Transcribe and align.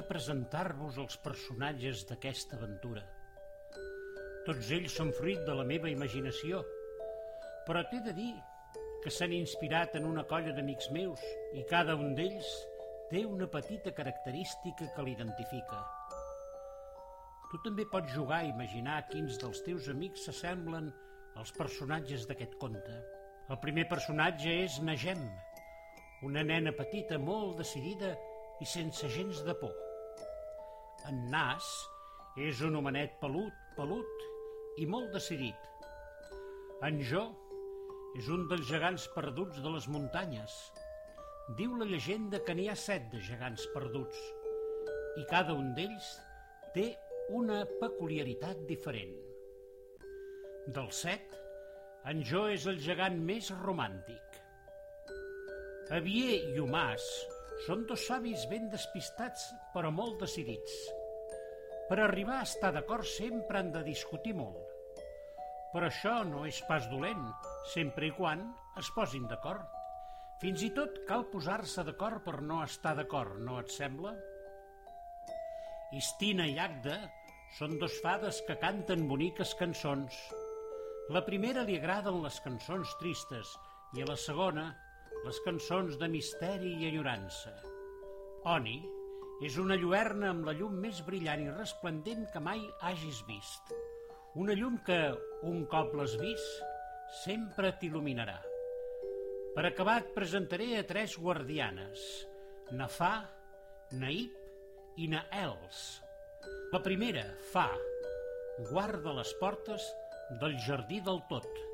M'agradaria 0.00 0.16
presentar-vos 0.16 0.96
els 0.98 1.16
personatges 1.20 2.06
d'aquesta 2.08 2.56
aventura. 2.56 3.02
Tots 4.46 4.70
ells 4.72 4.94
són 4.96 5.10
fruit 5.12 5.42
de 5.44 5.56
la 5.58 5.64
meva 5.68 5.90
imaginació, 5.92 6.62
però 7.66 7.82
t'he 7.90 8.00
de 8.06 8.14
dir 8.16 8.32
que 9.04 9.12
s'han 9.12 9.34
inspirat 9.36 9.98
en 10.00 10.06
una 10.08 10.24
colla 10.30 10.54
d'amics 10.56 10.88
meus 10.96 11.20
i 11.52 11.64
cada 11.68 11.98
un 12.00 12.14
d'ells 12.16 12.48
té 13.10 13.26
una 13.26 13.48
petita 13.56 13.92
característica 13.92 14.88
que 14.94 15.04
l'identifica. 15.04 15.82
Tu 17.50 17.60
també 17.66 17.84
pots 17.92 18.14
jugar 18.14 18.40
a 18.40 18.48
imaginar 18.48 19.02
quins 19.12 19.36
dels 19.42 19.60
teus 19.68 19.90
amics 19.92 20.24
s'assemblen 20.24 20.88
als 21.36 21.52
personatges 21.52 22.24
d'aquest 22.24 22.56
conte. 22.56 22.96
El 23.50 23.60
primer 23.60 23.84
personatge 23.92 24.56
és 24.64 24.80
Nagem, 24.80 25.28
una 26.24 26.46
nena 26.54 26.72
petita 26.72 27.20
molt 27.20 27.60
decidida 27.60 28.16
i 28.60 28.72
sense 28.78 29.12
gens 29.12 29.44
de 29.44 29.60
por. 29.60 29.89
En 31.08 31.20
Nas 31.32 31.66
és 32.40 32.60
un 32.66 32.76
homenet 32.76 33.16
pelut, 33.22 33.54
pelut 33.76 34.24
i 34.82 34.86
molt 34.86 35.12
decidit. 35.14 35.68
En 36.86 37.00
Jo 37.10 37.22
és 38.18 38.28
un 38.32 38.46
dels 38.50 38.66
gegants 38.68 39.06
perduts 39.14 39.62
de 39.64 39.72
les 39.72 39.88
muntanyes. 39.88 40.56
Diu 41.58 41.76
la 41.78 41.88
llegenda 41.88 42.42
que 42.46 42.54
n'hi 42.54 42.68
ha 42.70 42.76
set 42.78 43.08
de 43.14 43.22
gegants 43.26 43.64
perduts 43.74 44.20
i 45.20 45.24
cada 45.30 45.56
un 45.56 45.72
d'ells 45.74 46.10
té 46.74 46.86
una 47.40 47.62
peculiaritat 47.80 48.62
diferent. 48.68 49.16
Dels 50.70 51.02
set, 51.06 51.34
en 52.10 52.22
Jo 52.26 52.46
és 52.52 52.66
el 52.70 52.78
gegant 52.82 53.18
més 53.32 53.50
romàntic. 53.64 54.40
Avier 55.96 56.38
i 56.52 56.58
Humàs 56.62 57.06
són 57.66 57.84
dos 57.88 58.06
savis 58.08 58.46
ben 58.50 58.70
despistats 58.72 59.50
però 59.74 59.90
molt 59.92 60.22
decidits. 60.22 60.76
Per 61.90 61.98
arribar 62.00 62.38
a 62.40 62.46
estar 62.46 62.70
d'acord 62.72 63.04
sempre 63.04 63.58
han 63.60 63.72
de 63.74 63.82
discutir 63.86 64.32
molt. 64.38 64.60
Però 65.74 65.86
això 65.86 66.20
no 66.26 66.44
és 66.46 66.60
pas 66.68 66.86
dolent, 66.90 67.22
sempre 67.74 68.08
i 68.08 68.14
quan 68.16 68.46
es 68.80 68.90
posin 68.94 69.26
d'acord. 69.30 69.62
Fins 70.40 70.62
i 70.64 70.70
tot 70.76 71.02
cal 71.08 71.26
posar-se 71.32 71.84
d'acord 71.86 72.24
per 72.24 72.40
no 72.40 72.62
estar 72.64 72.94
d'acord, 72.98 73.36
no 73.44 73.58
et 73.60 73.74
sembla? 73.74 74.14
Istina 75.98 76.46
i 76.46 76.56
Agda 76.62 76.96
són 77.58 77.76
dos 77.82 77.96
fades 78.04 78.38
que 78.46 78.56
canten 78.62 79.08
boniques 79.10 79.52
cançons. 79.58 80.16
La 81.10 81.24
primera 81.26 81.66
li 81.66 81.76
agraden 81.76 82.22
les 82.22 82.38
cançons 82.44 82.94
tristes 83.02 83.56
i 83.98 84.04
a 84.04 84.08
la 84.08 84.16
segona 84.16 84.70
les 85.24 85.38
cançons 85.44 85.98
de 86.00 86.08
misteri 86.08 86.72
i 86.80 86.88
enyorança. 86.88 87.52
Oni 88.48 88.78
és 89.44 89.56
una 89.60 89.76
lluerna 89.80 90.30
amb 90.32 90.46
la 90.48 90.54
llum 90.56 90.78
més 90.80 91.00
brillant 91.04 91.42
i 91.44 91.52
resplendent 91.52 92.26
que 92.32 92.42
mai 92.44 92.62
hagis 92.88 93.20
vist. 93.28 93.74
Una 94.40 94.56
llum 94.56 94.78
que, 94.86 94.98
un 95.48 95.64
cop 95.68 95.94
l'has 95.98 96.16
vist, 96.20 96.64
sempre 97.22 97.72
t'il·luminarà. 97.80 98.38
Per 99.56 99.64
acabar 99.66 99.98
et 100.00 100.12
presentaré 100.14 100.68
a 100.78 100.84
tres 100.86 101.16
guardianes, 101.18 102.04
Nafà, 102.78 103.14
Naïp 103.98 105.00
i 105.02 105.08
Naels. 105.10 105.80
La 106.70 106.80
primera, 106.84 107.24
Fa, 107.50 107.66
guarda 108.70 109.16
les 109.18 109.34
portes 109.40 109.88
del 110.40 110.54
jardí 110.66 111.00
del 111.02 111.20
tot. 111.32 111.69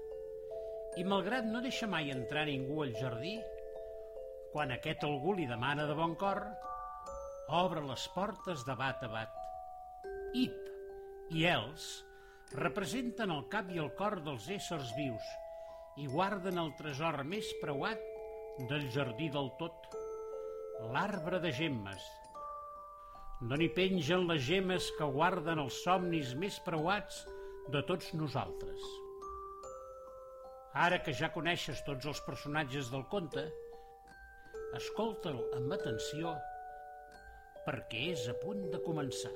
I 0.96 1.04
malgrat 1.04 1.44
no 1.44 1.60
deixa 1.60 1.86
mai 1.92 2.08
entrar 2.08 2.46
ningú 2.48 2.80
al 2.82 2.94
jardí, 2.96 3.34
quan 4.52 4.70
aquest 4.72 5.04
algú 5.04 5.34
li 5.36 5.44
demana 5.44 5.84
de 5.84 5.94
bon 5.98 6.14
cor, 6.16 6.40
obre 7.52 7.82
les 7.84 8.06
portes 8.14 8.64
de 8.64 8.76
bat 8.80 9.04
a 9.04 9.10
bat. 9.12 9.34
Ip 10.40 11.36
i 11.36 11.44
Els 11.50 11.90
representen 12.56 13.34
el 13.34 13.44
cap 13.52 13.68
i 13.74 13.82
el 13.82 13.92
cor 13.98 14.22
dels 14.24 14.48
éssers 14.56 14.94
vius 14.96 15.28
i 16.00 16.08
guarden 16.08 16.60
el 16.64 16.72
tresor 16.80 17.22
més 17.28 17.52
preuat 17.60 18.00
del 18.70 18.88
jardí 18.94 19.28
del 19.32 19.52
tot, 19.60 19.88
l'arbre 20.94 21.40
de 21.44 21.52
gemmes, 21.52 22.04
d'on 23.44 23.60
hi 23.60 23.68
pengen 23.76 24.24
les 24.30 24.46
gemes 24.48 24.88
que 24.96 25.14
guarden 25.18 25.60
els 25.60 25.82
somnis 25.84 26.32
més 26.40 26.56
preuats 26.64 27.26
de 27.68 27.84
tots 27.84 28.14
nosaltres. 28.16 29.05
Ara 30.76 30.98
que 31.00 31.12
ja 31.16 31.30
coneixes 31.32 31.78
tots 31.86 32.04
els 32.10 32.18
personatges 32.26 32.90
del 32.92 33.06
conte, 33.12 33.46
escolta'l 34.76 35.38
amb 35.56 35.72
atenció 35.72 36.34
perquè 37.64 38.10
és 38.12 38.26
a 38.28 38.34
punt 38.42 38.66
de 38.74 38.82
començar. 38.84 39.32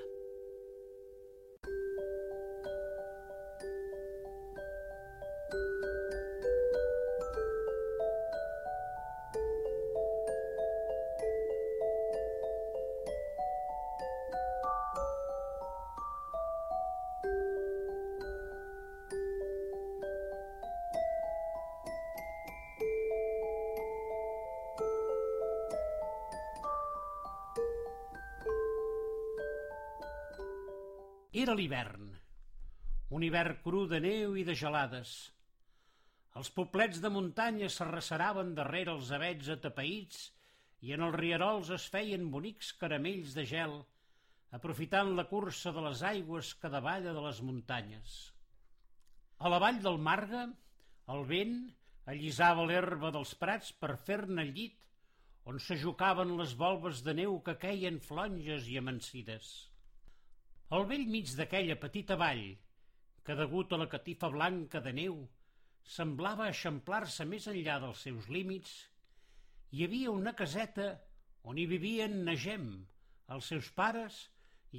Era 31.40 31.54
l'hivern, 31.56 32.08
un 33.16 33.22
hivern 33.24 33.60
cru 33.64 33.84
de 33.90 33.98
neu 34.04 34.34
i 34.36 34.42
de 34.44 34.54
gelades. 34.62 35.12
Els 36.40 36.50
poblets 36.56 36.98
de 37.00 37.10
muntanya 37.14 37.70
s'arreceraven 37.72 38.50
darrere 38.58 38.92
els 38.96 39.12
abets 39.16 39.48
atapeïts 39.54 40.18
i 40.88 40.92
en 40.96 41.06
els 41.06 41.16
rierols 41.16 41.70
es 41.76 41.86
feien 41.94 42.26
bonics 42.34 42.74
caramells 42.82 43.32
de 43.38 43.46
gel, 43.52 43.78
aprofitant 44.58 45.14
la 45.16 45.24
cursa 45.32 45.72
de 45.78 45.86
les 45.86 46.04
aigües 46.10 46.52
que 46.60 46.72
davalla 46.76 47.16
de 47.16 47.24
les 47.28 47.40
muntanyes. 47.46 48.18
A 49.38 49.54
la 49.54 49.62
vall 49.64 49.80
del 49.86 49.96
Marga, 50.10 50.44
el 51.16 51.26
vent 51.32 51.56
allisava 52.10 52.68
l'herba 52.68 53.14
dels 53.16 53.32
prats 53.46 53.72
per 53.72 53.94
fer-ne 54.10 54.50
llit 54.50 54.76
on 55.48 55.62
s'ajucaven 55.62 56.36
les 56.42 56.52
volves 56.66 57.00
de 57.08 57.16
neu 57.24 57.40
que 57.48 57.56
queien 57.64 58.02
flonges 58.10 58.68
i 58.68 58.80
amansides. 58.84 59.69
Al 60.76 60.84
vell 60.86 61.08
mig 61.10 61.30
d'aquella 61.34 61.74
petita 61.82 62.14
vall, 62.18 62.44
que 63.26 63.34
degut 63.38 63.72
a 63.74 63.78
la 63.80 63.88
catifa 63.90 64.28
blanca 64.30 64.78
de 64.84 64.92
neu 64.94 65.16
semblava 65.94 66.44
eixamplar-se 66.50 67.24
més 67.26 67.48
enllà 67.50 67.78
dels 67.82 68.02
seus 68.06 68.28
límits, 68.30 68.74
hi 69.74 69.82
havia 69.86 70.12
una 70.14 70.32
caseta 70.40 70.86
on 71.50 71.58
hi 71.58 71.64
vivien 71.72 72.14
Nagem, 72.28 72.68
els 73.34 73.48
seus 73.50 73.70
pares 73.80 74.20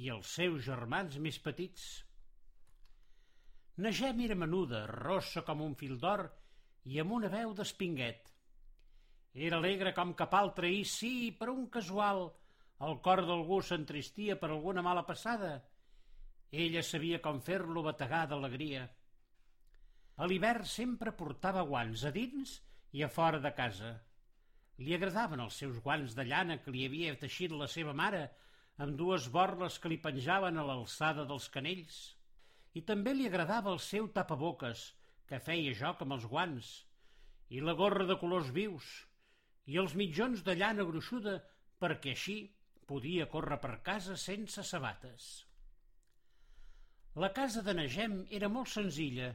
i 0.00 0.08
els 0.14 0.30
seus 0.38 0.62
germans 0.64 1.18
més 1.26 1.36
petits. 1.48 1.84
Nagem 3.84 4.22
era 4.24 4.38
menuda, 4.44 4.86
rossa 4.88 5.42
com 5.44 5.60
un 5.66 5.74
fil 5.82 5.98
d'or 6.00 6.24
i 6.88 7.02
amb 7.02 7.18
una 7.18 7.28
veu 7.34 7.52
d'espinguet. 7.58 8.32
Era 9.34 9.60
alegre 9.60 9.92
com 10.00 10.16
cap 10.16 10.38
altre 10.40 10.72
i, 10.72 10.86
sí, 10.88 11.36
per 11.36 11.50
un 11.52 11.68
casual, 11.76 12.24
el 12.88 12.98
cor 13.04 13.24
d'algú 13.28 13.60
s'entristia 13.60 14.38
per 14.40 14.48
alguna 14.54 14.86
mala 14.88 15.04
passada– 15.12 15.52
ella 16.52 16.82
sabia 16.84 17.18
com 17.24 17.40
fer-lo 17.40 17.82
bategar 17.86 18.26
d'alegria. 18.28 18.84
A 20.20 20.28
l'hivern 20.28 20.68
sempre 20.68 21.14
portava 21.16 21.64
guants 21.64 22.04
a 22.04 22.10
dins 22.12 22.58
i 22.92 23.02
a 23.02 23.08
fora 23.08 23.40
de 23.40 23.52
casa. 23.56 23.92
Li 24.76 24.92
agradaven 24.94 25.40
els 25.40 25.56
seus 25.62 25.78
guants 25.84 26.14
de 26.18 26.26
llana 26.28 26.58
que 26.60 26.72
li 26.74 26.84
havia 26.84 27.14
teixit 27.22 27.54
la 27.56 27.68
seva 27.74 27.94
mare 27.96 28.26
amb 28.84 28.98
dues 29.00 29.28
borles 29.32 29.78
que 29.80 29.88
li 29.92 29.98
penjaven 30.06 30.58
a 30.58 30.64
l'alçada 30.68 31.24
dels 31.28 31.48
canells. 31.54 32.00
I 32.76 32.82
també 32.88 33.14
li 33.14 33.28
agradava 33.28 33.72
el 33.72 33.80
seu 33.84 34.08
tapaboques, 34.08 34.90
que 35.28 35.40
feia 35.40 35.72
joc 35.76 36.02
amb 36.04 36.16
els 36.18 36.26
guants, 36.28 36.72
i 37.48 37.60
la 37.60 37.76
gorra 37.78 38.04
de 38.08 38.16
colors 38.20 38.50
vius, 38.52 38.88
i 39.72 39.78
els 39.80 39.94
mitjons 39.96 40.44
de 40.44 40.56
llana 40.56 40.84
gruixuda 40.88 41.38
perquè 41.80 42.12
així 42.12 42.36
podia 42.88 43.28
córrer 43.32 43.60
per 43.62 43.78
casa 43.86 44.16
sense 44.20 44.64
sabates. 44.64 45.30
La 47.20 47.28
casa 47.36 47.60
de 47.62 47.74
Nagem 47.76 48.22
era 48.30 48.48
molt 48.48 48.70
senzilla. 48.72 49.28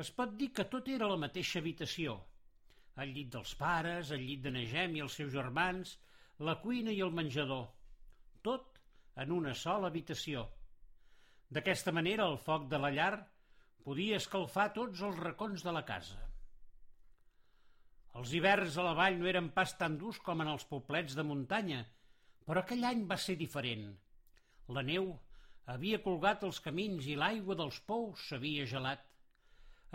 Es 0.00 0.10
pot 0.16 0.32
dir 0.40 0.48
que 0.56 0.64
tot 0.72 0.88
era 0.88 1.08
la 1.10 1.18
mateixa 1.20 1.60
habitació. 1.60 2.14
El 3.02 3.12
llit 3.12 3.32
dels 3.34 3.52
pares, 3.60 4.12
el 4.16 4.22
llit 4.24 4.44
de 4.46 4.52
Nagem 4.54 4.96
i 4.96 5.02
els 5.04 5.16
seus 5.20 5.32
germans, 5.34 5.96
la 6.48 6.56
cuina 6.62 6.92
i 6.92 7.02
el 7.04 7.12
menjador. 7.18 7.66
Tot 8.42 8.80
en 9.24 9.34
una 9.36 9.52
sola 9.54 9.90
habitació. 9.92 10.46
D'aquesta 11.52 11.92
manera 11.92 12.28
el 12.30 12.38
foc 12.46 12.70
de 12.70 12.80
la 12.80 12.92
llar 12.94 13.12
podia 13.84 14.16
escalfar 14.22 14.70
tots 14.78 15.02
els 15.04 15.20
racons 15.20 15.66
de 15.66 15.76
la 15.76 15.84
casa. 15.88 16.22
Els 18.16 18.32
hiverns 18.32 18.80
a 18.80 18.88
la 18.88 18.96
vall 18.96 19.20
no 19.20 19.28
eren 19.28 19.52
pas 19.52 19.76
tan 19.76 20.00
durs 20.00 20.18
com 20.24 20.40
en 20.40 20.48
els 20.54 20.64
poblets 20.64 21.14
de 21.14 21.24
muntanya, 21.28 21.84
Però 22.46 22.62
aquell 22.62 22.84
any 22.86 23.02
va 23.10 23.18
ser 23.18 23.34
diferent. 23.38 23.86
La 24.76 24.82
neu 24.88 25.08
havia 25.72 25.98
colgat 26.02 26.44
els 26.46 26.60
camins 26.62 27.06
i 27.10 27.16
l'aigua 27.18 27.56
dels 27.58 27.78
pous 27.90 28.28
s'havia 28.28 28.66
gelat. 28.70 29.02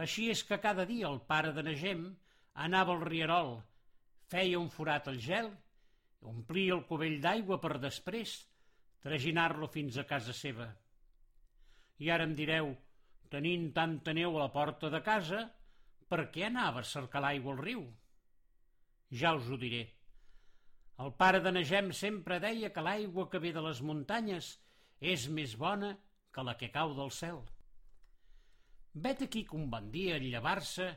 Així 0.04 0.30
és 0.34 0.44
que 0.48 0.60
cada 0.64 0.86
dia 0.90 1.08
el 1.10 1.20
pare 1.32 1.52
de 1.56 1.64
Negem 1.68 2.06
anava 2.66 2.96
al 2.96 3.04
rierol, 3.08 3.58
feia 4.32 4.60
un 4.60 4.70
forat 4.72 5.08
al 5.08 5.20
gel, 5.20 5.50
omplia 6.32 6.76
el 6.78 6.84
cubell 6.90 7.20
d'aigua 7.24 7.60
per 7.64 7.78
després 7.84 8.36
traginar-lo 9.04 9.68
fins 9.72 9.98
a 9.98 10.08
casa 10.08 10.36
seva. 10.38 10.68
I 12.02 12.12
ara 12.14 12.28
em 12.28 12.36
direu, 12.38 12.74
tenint 13.32 13.72
tanta 13.74 14.14
neu 14.14 14.36
a 14.36 14.44
la 14.44 14.52
porta 14.54 14.90
de 14.94 15.02
casa, 15.06 15.46
per 16.12 16.28
què 16.34 16.46
anava 16.48 16.82
a 16.82 16.88
cercar 16.88 17.22
l'aigua 17.24 17.56
al 17.56 17.64
riu? 17.64 17.86
Ja 19.22 19.34
us 19.38 19.48
ho 19.48 19.58
diré. 19.60 19.86
El 21.02 21.14
pare 21.18 21.40
de 21.44 21.52
Negem 21.56 21.92
sempre 21.98 22.40
deia 22.44 22.70
que 22.76 22.84
l'aigua 22.84 23.30
que 23.32 23.40
ve 23.44 23.54
de 23.56 23.64
les 23.64 23.82
muntanyes 23.82 24.52
és 25.02 25.28
més 25.34 25.58
bona 25.58 25.96
que 26.32 26.44
la 26.46 26.54
que 26.58 26.70
cau 26.70 26.94
del 26.98 27.10
cel. 27.12 27.42
Vet 28.94 29.24
aquí 29.26 29.44
que 29.48 29.58
un 29.58 29.70
bon 29.72 29.90
dia, 29.92 30.16
al 30.16 30.28
llevar-se, 30.30 30.92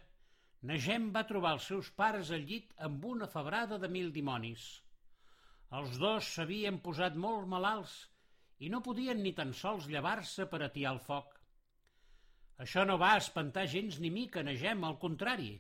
Negem 0.65 1.11
va 1.13 1.27
trobar 1.29 1.53
els 1.59 1.67
seus 1.69 1.91
pares 1.93 2.31
al 2.33 2.45
llit 2.49 2.71
amb 2.87 3.03
una 3.05 3.27
febrada 3.29 3.77
de 3.81 3.89
mil 3.97 4.07
dimonis. 4.13 4.63
Els 5.77 5.99
dos 6.01 6.31
s'havien 6.37 6.79
posat 6.87 7.19
molt 7.21 7.49
malalts 7.51 7.97
i 8.65 8.71
no 8.73 8.81
podien 8.87 9.21
ni 9.21 9.35
tan 9.37 9.53
sols 9.53 9.91
llevar-se 9.93 10.47
per 10.49 10.63
atiar 10.65 10.95
el 10.95 11.03
foc. 11.05 11.35
Això 12.65 12.87
no 12.89 12.97
va 13.03 13.13
espantar 13.21 13.67
gens 13.69 14.01
ni 14.01 14.11
mica 14.15 14.45
Negem, 14.47 14.85
al 14.89 14.97
contrari. 15.05 15.53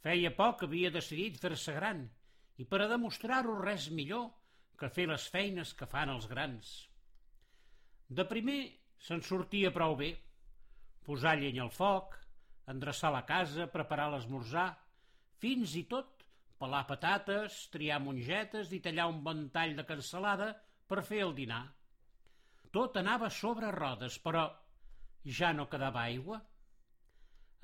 Feia 0.00 0.32
poc 0.40 0.64
havia 0.64 0.92
decidit 0.94 1.36
fer-se 1.42 1.76
gran 1.76 2.04
i 2.56 2.64
per 2.64 2.80
a 2.84 2.90
demostrar-ho 2.92 3.60
res 3.60 3.90
millor 3.90 4.30
que 4.80 4.88
fer 4.88 5.10
les 5.12 5.28
feines 5.32 5.74
que 5.76 5.88
fan 5.92 6.12
els 6.14 6.28
grans. 6.30 6.76
De 8.08 8.24
primer 8.24 8.60
se'n 9.02 9.22
sortia 9.22 9.72
prou 9.74 9.96
bé. 9.98 10.12
Posar 11.06 11.36
llenya 11.38 11.62
al 11.64 11.72
foc, 11.74 12.14
endreçar 12.70 13.12
la 13.14 13.24
casa, 13.26 13.66
preparar 13.70 14.10
l'esmorzar, 14.12 14.68
fins 15.42 15.74
i 15.78 15.84
tot 15.90 16.24
pelar 16.58 16.86
patates, 16.88 17.66
triar 17.72 18.00
mongetes 18.02 18.72
i 18.72 18.80
tallar 18.80 19.08
un 19.12 19.22
bon 19.24 19.48
tall 19.54 19.76
de 19.76 19.84
cansalada 19.86 20.52
per 20.88 21.04
fer 21.04 21.22
el 21.26 21.34
dinar. 21.36 21.64
Tot 22.72 22.96
anava 23.00 23.30
sobre 23.30 23.70
rodes, 23.74 24.18
però 24.22 24.46
ja 25.38 25.52
no 25.52 25.68
quedava 25.68 26.02
aigua. 26.02 26.40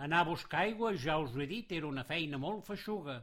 Anar 0.03 0.23
a 0.23 0.29
buscar 0.29 0.65
aigua, 0.67 0.93
ja 0.97 1.19
us 1.23 1.35
ho 1.37 1.43
he 1.43 1.47
dit, 1.47 1.73
era 1.73 1.87
una 1.87 2.05
feina 2.05 2.39
molt 2.39 2.67
feixuga. 2.67 3.21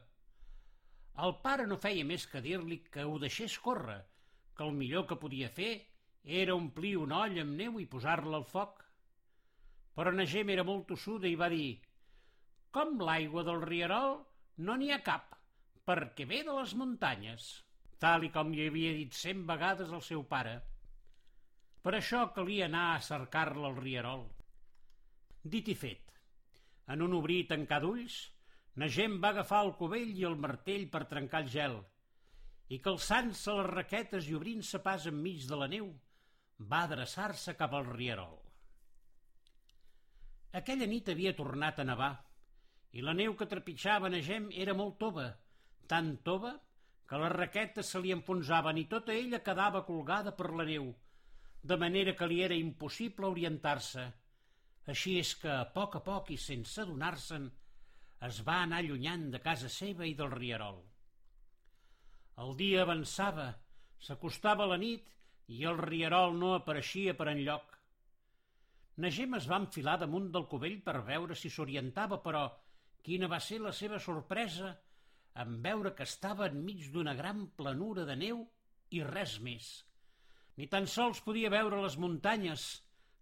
El 1.20 1.36
pare 1.44 1.66
no 1.68 1.78
feia 1.78 2.06
més 2.08 2.26
que 2.32 2.42
dir-li 2.42 2.80
que 2.92 3.04
ho 3.04 3.18
deixés 3.20 3.58
córrer, 3.60 4.00
que 4.56 4.64
el 4.64 4.76
millor 4.76 5.06
que 5.08 5.20
podia 5.20 5.50
fer 5.52 5.74
era 6.24 6.56
omplir 6.56 6.96
un 7.00 7.14
oll 7.16 7.40
amb 7.42 7.56
neu 7.58 7.80
i 7.80 7.88
posar-la 7.90 8.38
al 8.38 8.46
foc. 8.48 8.84
Però 9.96 10.12
Negem 10.16 10.50
era 10.54 10.64
molt 10.64 10.88
tossuda 10.92 11.28
i 11.28 11.38
va 11.40 11.50
dir 11.50 11.80
«Com 12.72 13.00
l'aigua 13.02 13.44
del 13.44 13.62
rierol 13.64 14.20
no 14.66 14.76
n'hi 14.78 14.92
ha 14.92 15.02
cap, 15.04 15.36
perquè 15.86 16.28
ve 16.30 16.44
de 16.46 16.56
les 16.60 16.76
muntanyes», 16.78 17.50
tal 18.00 18.24
i 18.24 18.32
com 18.32 18.52
li 18.54 18.68
havia 18.68 18.94
dit 18.96 19.16
cent 19.16 19.46
vegades 19.48 19.92
el 19.92 20.04
seu 20.06 20.24
pare. 20.24 20.60
Per 21.84 21.96
això 21.96 22.26
calia 22.36 22.68
anar 22.68 22.86
a 22.94 23.02
cercar-la 23.04 23.68
al 23.72 23.80
rierol. 23.80 24.28
Dit 25.44 25.68
i 25.72 25.76
fet. 25.76 26.06
En 26.88 27.02
un 27.06 27.14
obrir 27.16 27.44
i 27.44 27.48
tancar 27.48 27.82
d'ulls, 27.84 28.20
Negem 28.80 29.18
va 29.20 29.34
agafar 29.34 29.64
el 29.66 29.74
cubell 29.76 30.12
i 30.16 30.24
el 30.28 30.38
martell 30.40 30.86
per 30.92 31.08
trencar 31.10 31.42
el 31.44 31.50
gel, 31.52 31.74
i 32.70 32.78
calçant-se 32.80 33.56
les 33.58 33.68
raquetes 33.68 34.30
i 34.30 34.36
obrint-se 34.38 34.80
pas 34.86 35.08
enmig 35.10 35.48
de 35.50 35.58
la 35.60 35.68
neu, 35.68 35.90
va 36.60 36.84
adreçar-se 36.84 37.56
cap 37.56 37.74
al 37.74 37.86
rierol. 37.88 38.38
Aquella 40.60 40.88
nit 40.90 41.10
havia 41.10 41.36
tornat 41.38 41.80
a 41.80 41.86
nevar 41.88 42.14
i 42.98 43.04
la 43.06 43.14
neu 43.14 43.36
que 43.38 43.48
trepitjava 43.50 44.10
Negem 44.10 44.50
era 44.64 44.74
molt 44.74 44.98
tova, 45.02 45.28
tan 45.88 46.16
tova 46.26 46.56
que 47.10 47.20
les 47.22 47.34
raquetes 47.36 47.92
se 47.94 48.02
li 48.02 48.12
enfonsaven 48.14 48.78
i 48.82 48.88
tota 48.90 49.14
ella 49.14 49.44
quedava 49.46 49.84
colgada 49.86 50.34
per 50.38 50.50
la 50.54 50.66
neu, 50.66 50.90
de 51.62 51.78
manera 51.78 52.16
que 52.18 52.28
li 52.30 52.42
era 52.46 52.58
impossible 52.58 53.30
orientar-se. 53.30 54.06
Així 54.90 55.18
és 55.22 55.36
que, 55.38 55.50
a 55.54 55.70
poc 55.74 56.00
a 56.00 56.04
poc 56.06 56.32
i 56.34 56.38
sense 56.38 56.82
adonar-se'n, 56.82 57.48
es 58.28 58.42
va 58.46 58.60
anar 58.64 58.82
allunyant 58.84 59.30
de 59.34 59.42
casa 59.42 59.70
seva 59.70 60.06
i 60.06 60.16
del 60.18 60.32
rierol. 60.34 60.82
El 62.44 62.56
dia 62.58 62.84
avançava, 62.84 63.48
s'acostava 64.00 64.68
la 64.70 64.78
nit 64.82 65.10
i 65.50 65.66
el 65.66 65.80
rierol 65.82 66.36
no 66.38 66.54
apareixia 66.56 67.16
per 67.18 67.30
enlloc. 67.32 67.76
Negem 69.04 69.34
es 69.38 69.48
va 69.50 69.58
enfilar 69.64 69.98
damunt 70.02 70.28
del 70.34 70.46
cubell 70.52 70.78
per 70.86 71.00
veure 71.08 71.38
si 71.40 71.50
s'orientava, 71.50 72.20
però 72.22 72.44
quina 73.06 73.30
va 73.32 73.40
ser 73.42 73.60
la 73.64 73.74
seva 73.74 74.00
sorpresa 74.04 74.76
en 75.44 75.56
veure 75.64 75.94
que 75.96 76.06
estava 76.06 76.50
enmig 76.50 76.90
d'una 76.94 77.16
gran 77.18 77.48
planura 77.58 78.06
de 78.06 78.18
neu 78.20 78.44
i 78.92 79.02
res 79.08 79.38
més. 79.46 79.70
Ni 80.60 80.68
tan 80.68 80.90
sols 80.92 81.22
podia 81.26 81.52
veure 81.54 81.82
les 81.82 81.98
muntanyes 81.98 82.68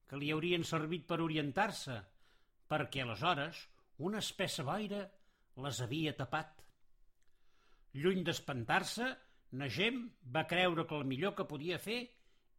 que 0.09 0.19
li 0.19 0.31
haurien 0.33 0.63
servit 0.65 1.05
per 1.07 1.19
orientar-se, 1.21 1.99
perquè 2.67 3.03
aleshores 3.03 3.61
una 4.09 4.23
espessa 4.23 4.65
boira 4.67 5.03
les 5.63 5.81
havia 5.83 6.15
tapat. 6.17 6.51
Lluny 7.97 8.23
d'espantar-se, 8.25 9.13
Negem 9.57 10.01
va 10.35 10.43
creure 10.43 10.83
que 10.87 10.97
el 10.97 11.05
millor 11.07 11.33
que 11.37 11.45
podia 11.47 11.77
fer 11.79 12.01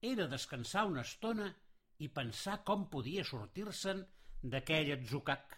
era 0.00 0.26
descansar 0.30 0.84
una 0.86 1.02
estona 1.06 1.48
i 1.98 2.08
pensar 2.08 2.60
com 2.64 2.86
podia 2.90 3.24
sortir-se'n 3.24 4.04
d'aquell 4.42 4.92
atzucac. 4.94 5.56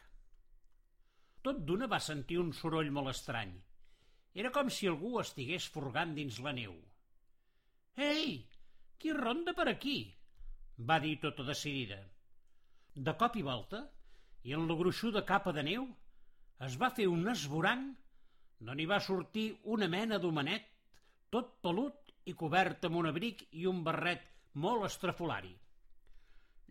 Tot 1.44 1.60
d'una 1.66 1.88
va 1.88 2.00
sentir 2.00 2.38
un 2.40 2.52
soroll 2.56 2.90
molt 2.92 3.12
estrany. 3.12 3.52
Era 4.34 4.52
com 4.54 4.70
si 4.70 4.88
algú 4.88 5.18
estigués 5.20 5.66
furgant 5.74 6.14
dins 6.16 6.38
la 6.44 6.52
neu. 6.56 6.74
«Ei, 7.96 8.46
qui 8.98 9.12
ronda 9.12 9.52
per 9.52 9.68
aquí?» 9.68 9.98
va 10.88 10.98
dir 11.04 11.18
tota 11.20 11.44
decidida. 11.44 11.98
De 12.94 13.12
cop 13.20 13.36
i 13.36 13.42
volta, 13.44 13.82
i 14.48 14.54
en 14.56 14.66
la 14.68 14.76
gruixuda 14.76 15.24
capa 15.28 15.52
de 15.52 15.64
neu, 15.66 15.88
es 16.66 16.76
va 16.80 16.92
fer 16.96 17.08
un 17.08 17.28
esborang 17.32 17.90
d'on 18.60 18.80
hi 18.80 18.86
va 18.88 19.00
sortir 19.04 19.46
una 19.74 19.88
mena 19.88 20.18
d'homenet, 20.22 20.64
tot 21.32 21.52
pelut 21.64 21.99
i 22.26 22.34
cobert 22.42 22.86
amb 22.88 23.00
un 23.00 23.08
abric 23.10 23.46
i 23.56 23.66
un 23.70 23.82
barret 23.86 24.26
molt 24.64 24.86
estrafolari. 24.88 25.52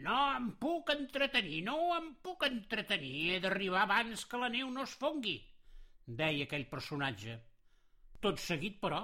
No 0.05 0.17
em 0.37 0.51
puc 0.63 0.91
entretenir, 0.93 1.61
no 1.67 1.77
em 1.97 2.13
puc 2.23 2.45
entretenir, 2.47 3.15
he 3.33 3.39
d'arribar 3.43 3.83
abans 3.83 4.25
que 4.25 4.39
la 4.39 4.49
neu 4.53 4.69
no 4.71 4.85
es 4.87 4.95
fongui, 5.01 5.37
deia 6.21 6.45
aquell 6.47 6.67
personatge. 6.71 7.35
Tot 8.23 8.39
seguit, 8.43 8.79
però, 8.83 9.01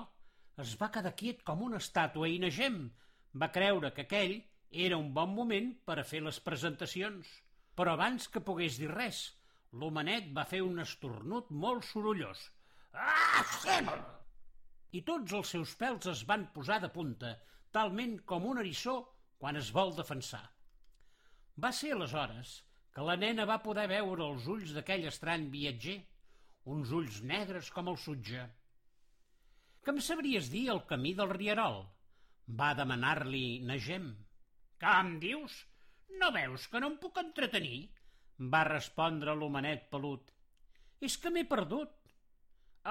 es 0.64 0.76
va 0.80 0.92
quedar 0.92 1.16
quiet 1.20 1.44
com 1.48 1.66
una 1.68 1.82
estàtua 1.84 2.30
i 2.32 2.40
Negem 2.40 2.80
va 3.42 3.52
creure 3.58 3.92
que 3.96 4.06
aquell 4.08 4.38
era 4.86 5.00
un 5.02 5.12
bon 5.18 5.34
moment 5.36 5.72
per 5.88 6.00
a 6.00 6.08
fer 6.08 6.22
les 6.24 6.40
presentacions. 6.44 7.28
Però 7.76 7.96
abans 7.96 8.30
que 8.32 8.44
pogués 8.44 8.80
dir 8.80 8.92
res, 8.92 9.22
l'homenet 9.76 10.32
va 10.36 10.48
fer 10.48 10.62
un 10.64 10.80
estornut 10.84 11.52
molt 11.52 11.84
sorollós. 11.92 12.50
Ah, 12.94 13.44
sempre! 13.60 14.00
I 14.96 15.02
tots 15.08 15.34
els 15.40 15.52
seus 15.56 15.74
pèls 15.80 16.08
es 16.12 16.24
van 16.30 16.48
posar 16.56 16.80
de 16.84 16.90
punta, 16.98 17.34
talment 17.76 18.20
com 18.32 18.46
un 18.52 18.62
eriçó 18.62 18.96
quan 19.42 19.60
es 19.60 19.72
vol 19.76 19.92
defensar. 19.98 20.44
Va 21.64 21.72
ser 21.76 21.92
aleshores 21.96 22.54
que 22.96 23.04
la 23.08 23.18
nena 23.20 23.46
va 23.50 23.64
poder 23.64 23.88
veure 23.92 24.24
els 24.30 24.46
ulls 24.52 24.72
d'aquell 24.76 25.08
estrany 25.10 25.50
viatger, 25.52 25.98
uns 26.76 26.94
ulls 27.00 27.20
negres 27.32 27.72
com 27.76 27.92
el 27.92 28.00
sutge. 28.04 28.46
Que 29.84 29.94
em 29.94 30.00
sabries 30.02 30.48
dir 30.54 30.64
el 30.74 30.82
camí 30.90 31.12
del 31.18 31.34
rierol? 31.36 31.84
Va 32.62 32.72
demanar-li 32.80 33.46
Negem. 33.68 34.08
Què 34.82 34.96
em 35.02 35.12
dius? 35.22 35.60
No 36.22 36.32
veus 36.36 36.70
que 36.72 36.80
no 36.82 36.94
em 36.94 36.98
puc 37.04 37.20
entretenir? 37.22 37.84
Va 38.54 38.64
respondre 38.68 39.36
l'homenet 39.36 39.86
pelut. 39.92 40.32
És 41.02 41.20
que 41.22 41.32
m'he 41.36 41.46
perdut. 41.52 41.94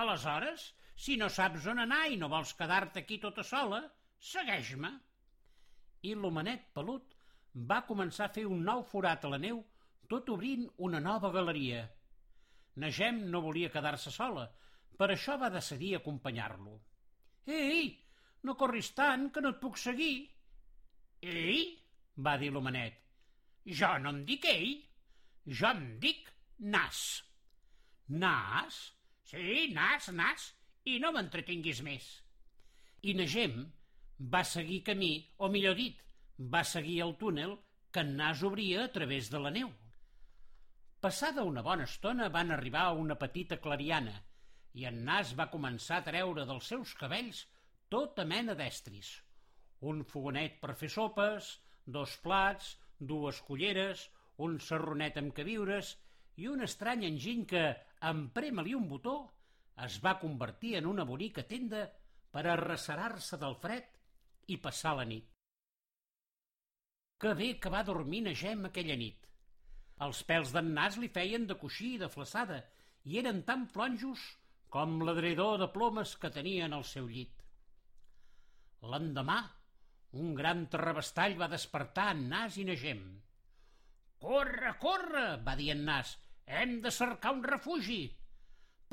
Aleshores, 0.05 0.69
si 0.95 1.17
no 1.19 1.29
saps 1.29 1.67
on 1.71 1.83
anar 1.83 2.07
i 2.11 2.19
no 2.21 2.29
vols 2.31 2.55
quedar-te 2.59 3.03
aquí 3.03 3.19
tota 3.23 3.43
sola, 3.47 3.81
segueix-me. 4.31 4.91
I 6.07 6.15
l'homenet 6.15 6.71
pelut 6.77 7.17
va 7.71 7.85
començar 7.89 8.29
a 8.29 8.35
fer 8.35 8.45
un 8.47 8.63
nou 8.69 8.85
forat 8.91 9.25
a 9.25 9.33
la 9.35 9.41
neu, 9.43 9.61
tot 10.09 10.31
obrint 10.31 10.67
una 10.87 11.01
nova 11.01 11.33
galeria. 11.35 11.83
Negem 12.85 13.25
no 13.33 13.43
volia 13.43 13.73
quedar-se 13.75 14.13
sola, 14.15 14.47
per 14.99 15.11
això 15.11 15.39
va 15.41 15.51
decidir 15.51 15.95
acompanyar-lo. 15.97 16.79
Ei, 17.47 17.91
no 18.47 18.57
corris 18.61 18.93
tant, 18.95 19.31
que 19.35 19.43
no 19.43 19.55
et 19.55 19.61
puc 19.63 19.79
seguir. 19.81 20.15
Ei, 21.23 21.63
va 22.27 22.37
dir 22.39 22.53
l'homenet. 22.55 23.01
Jo 23.65 23.95
no 23.99 24.13
em 24.13 24.25
dic 24.29 24.45
ei, 24.51 24.75
jo 25.47 25.71
em 25.71 25.87
dic 26.03 26.29
nas. 26.75 27.01
Nas? 28.09 28.83
Sí, 29.25 29.73
nas, 29.73 30.11
nas 30.13 30.53
i 30.85 30.99
no 31.01 31.13
m'entretinguis 31.17 31.81
més. 31.85 32.09
I 33.03 33.15
Negem 33.17 33.57
va 34.35 34.43
seguir 34.45 34.83
camí, 34.89 35.13
o 35.39 35.49
millor 35.53 35.77
dit, 35.79 36.01
va 36.39 36.65
seguir 36.65 37.01
el 37.07 37.17
túnel 37.21 37.57
que 37.91 38.03
en 38.05 38.15
Nas 38.19 38.43
obria 38.43 38.85
a 38.85 38.93
través 38.93 39.31
de 39.31 39.41
la 39.41 39.53
neu. 39.55 39.71
Passada 41.01 41.45
una 41.45 41.63
bona 41.63 41.85
estona 41.89 42.29
van 42.33 42.51
arribar 42.51 42.87
a 42.89 42.97
una 43.01 43.17
petita 43.21 43.59
clariana 43.65 44.15
i 44.75 44.87
en 44.89 45.03
Nas 45.07 45.35
va 45.39 45.51
començar 45.53 46.01
a 46.01 46.07
treure 46.07 46.47
dels 46.49 46.71
seus 46.73 46.95
cabells 47.01 47.45
tota 47.93 48.25
mena 48.25 48.57
d'estris. 48.59 49.11
Un 49.91 50.03
fogonet 50.09 50.59
per 50.63 50.75
fer 50.81 50.89
sopes, 50.91 51.51
dos 51.87 52.17
plats, 52.25 52.75
dues 52.99 53.41
culleres, 53.47 54.09
un 54.47 54.59
serronet 54.59 55.21
amb 55.21 55.35
queviures 55.37 55.95
i 56.41 56.49
un 56.51 56.65
estrany 56.67 57.05
enginy 57.07 57.45
que, 57.53 57.65
en 58.03 58.29
prema-li 58.35 58.75
un 58.75 58.89
botó, 58.91 59.19
es 59.83 59.99
va 60.05 60.19
convertir 60.21 60.77
en 60.79 60.87
una 60.87 61.05
bonica 61.05 61.43
tenda 61.43 61.85
per 62.35 62.45
arrecerar-se 62.51 63.39
del 63.41 63.57
fred 63.63 63.91
i 64.55 64.59
passar 64.63 64.95
la 64.99 65.07
nit. 65.09 65.27
Que 67.19 67.35
bé 67.39 67.55
que 67.63 67.73
va 67.73 67.83
dormir 67.87 68.23
Negem 68.27 68.67
aquella 68.69 68.97
nit. 69.01 69.27
Els 70.07 70.23
pèls 70.29 70.53
d'en 70.55 70.73
Nas 70.77 70.99
li 70.99 71.09
feien 71.09 71.47
de 71.47 71.57
coixí 71.59 71.95
i 71.95 72.01
de 72.03 72.09
flaçada 72.11 72.61
i 73.05 73.19
eren 73.21 73.43
tan 73.49 73.67
flonjos 73.71 74.23
com 74.75 74.99
l'adredor 75.07 75.59
de 75.63 75.69
plomes 75.75 76.17
que 76.19 76.33
tenia 76.35 76.67
en 76.67 76.75
el 76.79 76.85
seu 76.89 77.07
llit. 77.07 77.45
L'endemà, 78.91 79.39
un 80.23 80.35
gran 80.39 80.67
terrabastall 80.71 81.39
va 81.39 81.51
despertar 81.53 82.11
en 82.15 82.27
Nas 82.33 82.59
i 82.59 82.67
Negem. 82.69 83.05
«Corre, 84.25 84.75
corre!» 84.83 85.25
va 85.47 85.55
dir 85.61 85.71
en 85.75 85.85
Nas. 85.87 86.17
«Hem 86.45 86.81
de 86.85 86.91
cercar 86.91 87.33
un 87.37 87.43
refugi!» 87.47 88.03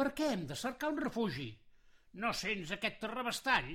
«Per 0.01 0.15
què 0.17 0.31
hem 0.33 0.47
de 0.49 0.55
cercar 0.57 0.87
un 0.89 0.95
refugi?» 0.97 1.51
«No 2.21 2.29
sents 2.33 2.71
aquest 2.73 2.95
terrabastall? 3.03 3.67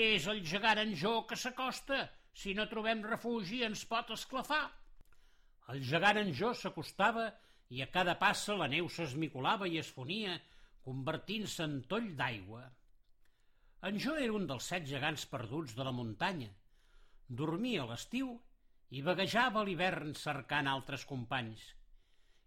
És 0.00 0.26
el 0.28 0.42
gegant 0.50 0.80
en 0.82 0.90
Jo 1.02 1.12
que 1.30 1.38
s'acosta. 1.40 2.02
Si 2.40 2.52
no 2.58 2.66
trobem 2.68 3.00
refugi 3.06 3.62
ens 3.64 3.84
pot 3.92 4.12
esclafar. 4.12 4.66
El 5.72 5.80
gegant 5.90 6.20
en 6.20 6.32
Jo 6.40 6.50
s'acostava 6.52 7.24
i 7.72 7.80
a 7.80 7.86
cada 7.94 8.16
passa 8.24 8.58
la 8.60 8.68
neu 8.74 8.90
s'esmicolava 8.92 9.70
i 9.70 9.78
es 9.80 9.88
fonia, 10.00 10.34
convertint-se 10.84 11.64
en 11.64 11.78
toll 11.94 12.12
d'aigua. 12.18 12.66
En 13.88 14.02
Jo 14.04 14.18
era 14.26 14.36
un 14.36 14.44
dels 14.52 14.68
set 14.74 14.84
gegants 14.92 15.24
perduts 15.32 15.78
de 15.80 15.88
la 15.88 15.96
muntanya. 15.96 16.50
Dormia 17.40 17.86
a 17.86 17.88
l'estiu 17.94 18.36
i 18.90 19.00
vaguejava 19.08 19.62
a 19.62 19.66
l'hivern 19.70 20.12
cercant 20.26 20.68
altres 20.76 21.08
companys. 21.08 21.64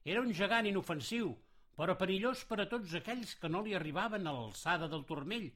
Era 0.06 0.22
un 0.22 0.38
gegant 0.44 0.70
inofensiu, 0.70 1.34
però 1.78 1.96
perillós 2.00 2.44
per 2.50 2.60
a 2.64 2.68
tots 2.72 2.96
aquells 3.00 3.36
que 3.42 3.52
no 3.54 3.62
li 3.66 3.76
arribaven 3.78 4.26
a 4.28 4.34
l'alçada 4.34 4.90
del 4.92 5.06
turmell, 5.10 5.48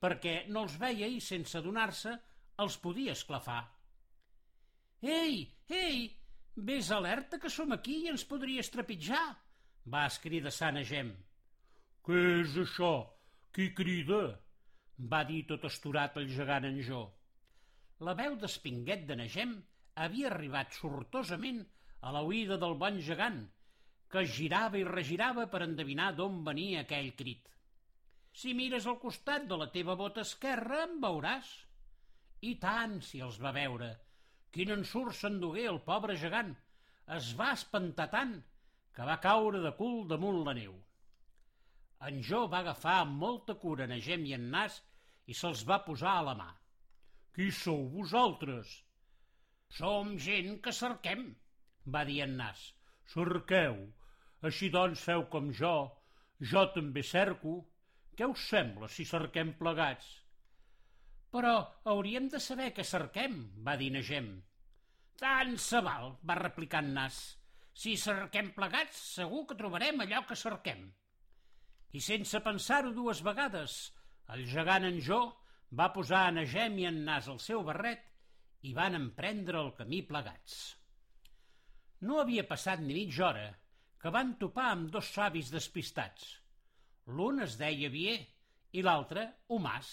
perquè 0.00 0.46
no 0.48 0.64
els 0.64 0.78
veia 0.80 1.06
i, 1.06 1.20
sense 1.20 1.58
adonar-se, 1.58 2.14
els 2.64 2.78
podia 2.82 3.14
esclafar. 3.14 3.60
Ei, 5.02 5.44
ei, 5.68 6.08
vés 6.56 6.90
alerta 6.90 7.38
que 7.38 7.52
som 7.52 7.76
aquí 7.76 8.00
i 8.04 8.10
ens 8.14 8.24
podries 8.26 8.72
trepitjar, 8.74 9.26
va 9.86 10.08
escridar 10.10 10.54
Sant 10.54 10.80
Agem. 10.80 11.14
Què 12.02 12.26
és 12.40 12.56
això? 12.64 12.92
Qui 13.52 13.70
crida? 13.76 14.22
va 14.98 15.22
dir 15.24 15.44
tot 15.46 15.64
estorat 15.64 16.16
el 16.18 16.28
gegant 16.34 16.66
en 16.66 16.80
Jo. 16.82 17.02
La 18.06 18.14
veu 18.18 18.36
d'espinguet 18.36 19.04
de 19.06 19.16
Negem 19.16 19.54
havia 20.04 20.28
arribat 20.30 20.74
sortosament 20.74 21.62
a 22.00 22.12
la 22.14 22.22
oïda 22.22 22.58
del 22.58 22.74
bon 22.82 22.98
gegant, 23.02 23.38
que 24.12 24.24
girava 24.38 24.78
i 24.80 24.86
regirava 24.88 25.46
per 25.52 25.62
endevinar 25.66 26.12
d'on 26.16 26.42
venia 26.46 26.82
aquell 26.84 27.10
crit. 27.16 27.48
Si 28.40 28.54
mires 28.56 28.86
al 28.86 28.98
costat 29.02 29.48
de 29.50 29.56
la 29.60 29.68
teva 29.74 29.96
bota 30.00 30.24
esquerra, 30.24 30.84
em 30.86 30.98
veuràs. 31.02 31.48
I 32.48 32.54
tant, 32.62 33.00
si 33.02 33.20
els 33.24 33.40
va 33.42 33.52
veure. 33.56 33.88
Quin 34.54 34.72
ensurt 34.76 35.16
s'endugué 35.18 35.66
el 35.70 35.80
pobre 35.88 36.16
gegant. 36.16 36.54
Es 37.18 37.32
va 37.40 37.50
espantar 37.56 38.08
tant 38.12 38.36
que 38.96 39.08
va 39.08 39.18
caure 39.24 39.60
de 39.64 39.72
cul 39.80 40.06
damunt 40.12 40.40
la 40.46 40.54
neu. 40.58 40.76
En 42.08 42.22
Jo 42.30 42.44
va 42.52 42.62
agafar 42.62 43.00
amb 43.02 43.18
molta 43.24 43.58
cura 43.64 43.86
Negem 43.90 44.24
i 44.30 44.34
en 44.36 44.48
Nas 44.54 44.78
i 45.26 45.34
se'ls 45.34 45.64
va 45.68 45.82
posar 45.86 46.14
a 46.18 46.24
la 46.30 46.34
mà. 46.38 46.48
Qui 47.34 47.50
sou 47.54 47.84
vosaltres? 47.92 48.70
Som 49.78 50.16
gent 50.24 50.56
que 50.64 50.72
cerquem, 50.72 51.24
va 51.94 52.04
dir 52.08 52.22
en 52.24 52.36
Nas. 52.40 52.62
Cerqueu. 53.12 53.80
Així 54.48 54.68
doncs 54.74 55.02
feu 55.08 55.24
com 55.32 55.50
jo. 55.60 55.74
Jo 56.52 56.68
també 56.74 57.02
cerco. 57.02 57.58
Què 58.18 58.26
us 58.28 58.44
sembla 58.50 58.88
si 58.90 59.06
cerquem 59.08 59.54
plegats? 59.58 60.06
Però 61.32 61.54
hauríem 61.92 62.28
de 62.32 62.40
saber 62.40 62.70
què 62.76 62.84
cerquem, 62.84 63.34
va 63.66 63.76
dir 63.80 63.90
Negem. 63.94 64.30
Tant 65.18 65.56
se 65.60 65.80
val, 65.84 66.14
va 66.24 66.38
replicar 66.38 66.80
en 66.84 66.94
Nas. 66.96 67.18
Si 67.78 67.96
cerquem 68.00 68.52
plegats, 68.56 69.00
segur 69.18 69.44
que 69.48 69.58
trobarem 69.58 70.00
allò 70.02 70.24
que 70.26 70.38
cerquem. 70.38 70.86
I 71.94 72.00
sense 72.04 72.40
pensar-ho 72.44 72.94
dues 72.96 73.20
vegades, 73.26 73.76
el 74.34 74.44
gegant 74.50 74.86
en 74.88 74.98
Jo 75.04 75.20
va 75.80 75.92
posar 75.94 76.26
a 76.26 76.34
Negem 76.34 76.78
i 76.82 76.88
en 76.88 77.04
Nas 77.06 77.28
el 77.32 77.38
seu 77.44 77.62
barret 77.64 78.04
i 78.68 78.74
van 78.74 78.98
emprendre 78.98 79.60
el 79.62 79.72
camí 79.78 80.02
plegats. 80.08 80.77
No 82.06 82.20
havia 82.22 82.46
passat 82.46 82.82
ni 82.82 82.94
mitja 83.00 83.30
hora 83.30 83.48
que 83.98 84.12
van 84.14 84.36
topar 84.42 84.68
amb 84.74 84.92
dos 84.94 85.14
savis 85.14 85.50
despistats– 85.54 86.34
L'un 87.16 87.40
es 87.40 87.54
deia 87.56 87.88
Vier 87.92 88.16
i 88.76 88.82
l'altre 88.84 89.24
Humàs. 89.54 89.90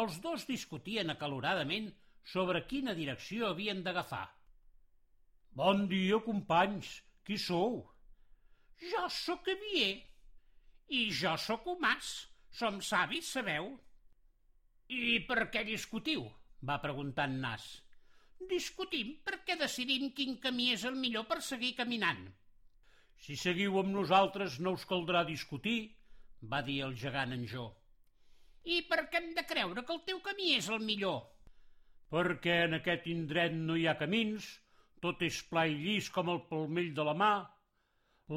Els 0.00 0.18
dos 0.24 0.44
discutien 0.48 1.08
acaloradament 1.14 1.88
sobre 2.32 2.66
quina 2.72 2.94
direcció 2.98 3.48
havien 3.48 3.80
d'agafar. 3.86 4.26
Bon 5.60 5.86
dia, 5.88 6.18
companys. 6.26 6.90
Qui 7.24 7.38
sou? 7.40 7.80
Jo 8.90 9.06
sóc 9.12 9.48
Vier. 9.64 9.94
I 10.92 11.08
jo 11.22 11.32
sóc 11.40 11.64
Humàs. 11.72 12.12
Som 12.58 12.82
savis, 12.84 13.32
sabeu? 13.32 13.72
I 14.92 15.18
per 15.28 15.48
què 15.52 15.64
discutiu? 15.64 16.28
va 16.68 16.80
preguntar 16.82 17.28
en 17.30 17.40
Nas. 17.40 17.64
Discutim 18.50 19.16
perquè 19.26 19.56
decidim 19.60 20.12
quin 20.14 20.36
camí 20.42 20.70
és 20.74 20.84
el 20.88 20.94
millor 21.00 21.26
per 21.30 21.40
seguir 21.42 21.74
caminant. 21.78 22.22
Si 23.24 23.34
seguiu 23.36 23.80
amb 23.80 23.90
nosaltres 23.96 24.60
no 24.62 24.76
us 24.78 24.86
caldrà 24.86 25.24
discutir, 25.26 25.78
va 26.52 26.62
dir 26.62 26.78
el 26.86 26.94
gegant 26.94 27.34
en 27.34 27.44
Jo. 27.50 27.66
I 28.64 28.82
per 28.86 29.08
què 29.10 29.18
hem 29.20 29.34
de 29.34 29.44
creure 29.48 29.82
que 29.82 29.94
el 29.96 30.04
teu 30.06 30.22
camí 30.22 30.54
és 30.54 30.68
el 30.70 30.84
millor? 30.86 31.20
Perquè 32.14 32.62
en 32.68 32.78
aquest 32.78 33.08
indret 33.10 33.54
no 33.58 33.76
hi 33.76 33.86
ha 33.88 33.98
camins, 33.98 34.46
tot 35.02 35.22
és 35.26 35.42
pla 35.50 35.66
i 35.66 35.76
llis 35.82 36.08
com 36.14 36.30
el 36.32 36.44
palmell 36.50 36.94
de 36.94 37.06
la 37.10 37.14
mà. 37.14 37.34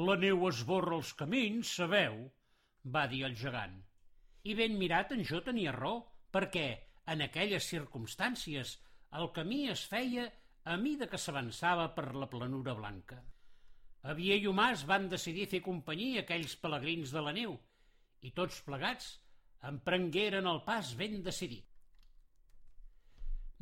La 0.08 0.16
neu 0.18 0.46
esborra 0.48 0.98
els 0.98 1.12
camins, 1.22 1.76
sabeu? 1.78 2.22
va 2.94 3.06
dir 3.06 3.22
el 3.28 3.34
gegant. 3.38 3.76
I 4.50 4.54
ben 4.58 4.78
mirat 4.78 5.12
en 5.14 5.22
Jo 5.28 5.40
tenia 5.46 5.74
raó, 5.76 6.00
perquè 6.34 6.66
en 7.14 7.22
aquelles 7.26 7.68
circumstàncies 7.70 8.78
el 9.18 9.28
camí 9.36 9.66
es 9.72 9.84
feia 9.88 10.28
a 10.64 10.76
mida 10.80 11.08
que 11.10 11.20
s'avançava 11.20 11.88
per 11.96 12.12
la 12.14 12.28
planura 12.30 12.74
blanca. 12.78 13.18
Havia 14.08 14.38
i 14.38 14.46
Humàs 14.50 14.86
van 14.88 15.08
decidir 15.10 15.48
fer 15.50 15.60
companyia 15.64 16.22
a 16.22 16.24
aquells 16.26 16.54
pelegrins 16.62 17.12
de 17.14 17.22
la 17.26 17.34
neu 17.36 17.58
i 18.26 18.30
tots 18.38 18.62
plegats 18.66 19.10
emprengueren 19.68 20.48
el 20.50 20.62
pas 20.66 20.94
ben 20.98 21.20
decidit. 21.26 21.66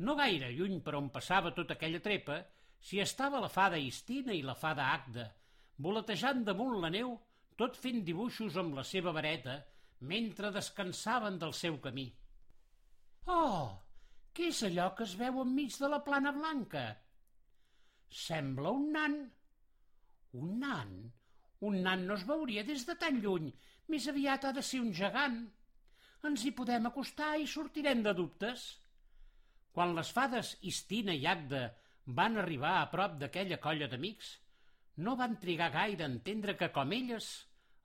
No 0.01 0.15
gaire 0.17 0.49
lluny 0.55 0.79
per 0.85 0.95
on 0.97 1.11
passava 1.13 1.51
tota 1.57 1.77
aquella 1.77 2.01
trepa 2.01 2.39
s'hi 2.81 3.01
estava 3.03 3.41
la 3.43 3.51
fada 3.53 3.77
Istina 3.77 4.33
i 4.33 4.41
la 4.45 4.55
fada 4.57 4.87
Agda, 4.95 5.27
voletejant 5.77 6.41
damunt 6.47 6.79
la 6.81 6.89
neu, 6.89 7.13
tot 7.57 7.77
fent 7.77 8.01
dibuixos 8.07 8.57
amb 8.57 8.73
la 8.79 8.85
seva 8.87 9.13
vareta, 9.13 9.59
mentre 10.09 10.49
descansaven 10.55 11.37
del 11.37 11.53
seu 11.53 11.77
camí. 11.83 12.07
Oh, 13.29 13.77
què 14.35 14.51
és 14.51 14.61
allò 14.67 14.91
que 14.97 15.03
es 15.07 15.15
veu 15.19 15.41
enmig 15.43 15.75
de 15.79 15.89
la 15.91 16.01
plana 16.05 16.31
blanca? 16.35 16.85
Sembla 18.25 18.71
un 18.77 18.91
nan. 18.95 19.17
Un 20.39 20.55
nan? 20.61 20.93
Un 21.67 21.81
nan 21.85 22.07
no 22.07 22.15
es 22.19 22.23
veuria 22.27 22.63
des 22.67 22.85
de 22.87 22.95
tan 23.01 23.19
lluny 23.23 23.51
més 23.91 24.07
aviat 24.07 24.45
ha 24.47 24.53
de 24.55 24.63
ser 24.65 24.79
un 24.83 24.93
gegant. 24.97 25.41
Ens 26.29 26.45
hi 26.45 26.53
podem 26.57 26.87
acostar 26.87 27.33
i 27.41 27.47
sortirem 27.53 28.03
de 28.05 28.13
dubtes. 28.17 28.63
Quan 29.75 29.95
les 29.97 30.11
fades 30.15 30.53
Istina 30.71 31.15
i 31.17 31.27
Agda 31.27 31.63
van 32.19 32.37
arribar 32.39 32.77
a 32.79 32.89
prop 32.93 33.17
d'aquella 33.19 33.59
colla 33.63 33.89
d'amics, 33.91 34.31
no 35.03 35.15
van 35.19 35.37
trigar 35.43 35.71
gaire 35.73 36.05
a 36.05 36.11
entendre 36.11 36.55
que, 36.59 36.69
com 36.75 36.91
elles, 36.95 37.29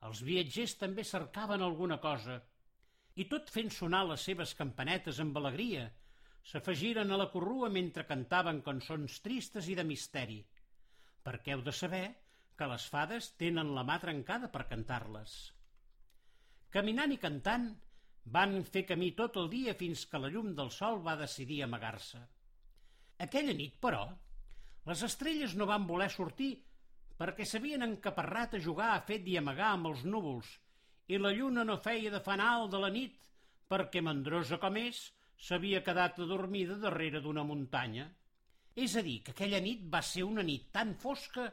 els 0.07 0.23
viatgers 0.29 0.77
també 0.83 1.05
cercaven 1.07 1.63
alguna 1.63 1.99
cosa. 2.03 2.41
I 3.17 3.27
tot 3.33 3.51
fent 3.51 3.71
sonar 3.73 4.05
les 4.11 4.27
seves 4.29 4.53
campanetes 4.59 5.21
amb 5.25 5.39
alegria, 5.41 5.87
s'afegiren 6.51 7.11
a 7.11 7.19
la 7.21 7.31
corrua 7.33 7.71
mentre 7.73 8.07
cantaven 8.07 8.63
cançons 8.67 9.19
tristes 9.25 9.71
i 9.73 9.75
de 9.79 9.85
misteri. 9.85 10.39
Perquè 11.27 11.57
heu 11.57 11.65
de 11.67 11.75
saber 11.75 12.07
que 12.57 12.69
les 12.71 12.87
fades 12.93 13.33
tenen 13.41 13.75
la 13.75 13.85
mà 13.85 13.99
trencada 14.03 14.49
per 14.53 14.69
cantar-les. 14.71 15.35
Caminant 16.73 17.13
i 17.13 17.19
cantant, 17.23 17.67
Van 18.35 18.57
fer 18.67 18.83
camí 18.87 19.13
tot 19.19 19.37
el 19.39 19.49
dia 19.51 19.75
fins 19.79 20.01
que 20.11 20.19
la 20.19 20.29
llum 20.35 20.55
del 20.59 20.71
sol 20.75 20.99
va 21.03 21.15
decidir 21.19 21.61
amagar-se. 21.63 22.19
Aquella 23.23 23.55
nit, 23.55 23.77
però, 23.85 24.01
les 24.91 25.03
estrelles 25.07 25.55
no 25.55 25.69
van 25.71 25.87
voler 25.87 26.09
sortir 26.11 26.57
perquè 27.21 27.47
s'havien 27.47 27.87
encaparrat 27.87 28.57
a 28.57 28.63
jugar 28.65 28.89
a 28.95 29.05
fet 29.07 29.29
i 29.31 29.37
amagar 29.39 29.71
amb 29.73 29.89
els 29.93 30.03
núvols 30.05 30.49
i 31.09 31.21
la 31.23 31.33
lluna 31.39 31.65
no 31.65 31.79
feia 31.85 32.11
de 32.13 32.21
fanal 32.21 32.67
de 32.73 32.83
la 32.83 32.91
nit 32.91 33.15
perquè, 33.71 34.03
mandrosa 34.03 34.59
com 34.63 34.77
és, 34.83 34.99
s'havia 35.37 35.83
quedat 35.85 36.21
adormida 36.25 36.77
darrere 36.83 37.21
d'una 37.21 37.45
muntanya. 37.45 38.07
És 38.77 38.97
a 38.97 39.03
dir, 39.05 39.21
que 39.25 39.33
aquella 39.33 39.61
nit 39.65 39.85
va 39.93 40.03
ser 40.05 40.25
una 40.25 40.45
nit 40.45 40.71
tan 40.73 40.95
fosca 41.01 41.47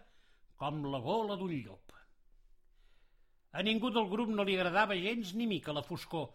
com 0.60 0.84
la 0.92 1.00
gola 1.04 1.38
d'un 1.40 1.54
llop. 1.66 1.94
A 3.54 3.62
ningú 3.62 3.92
del 3.94 4.10
grup 4.10 4.32
no 4.34 4.44
li 4.48 4.56
agradava 4.58 4.98
gens 4.98 5.34
ni 5.38 5.46
mica 5.48 5.76
la 5.76 5.84
foscor, 5.86 6.32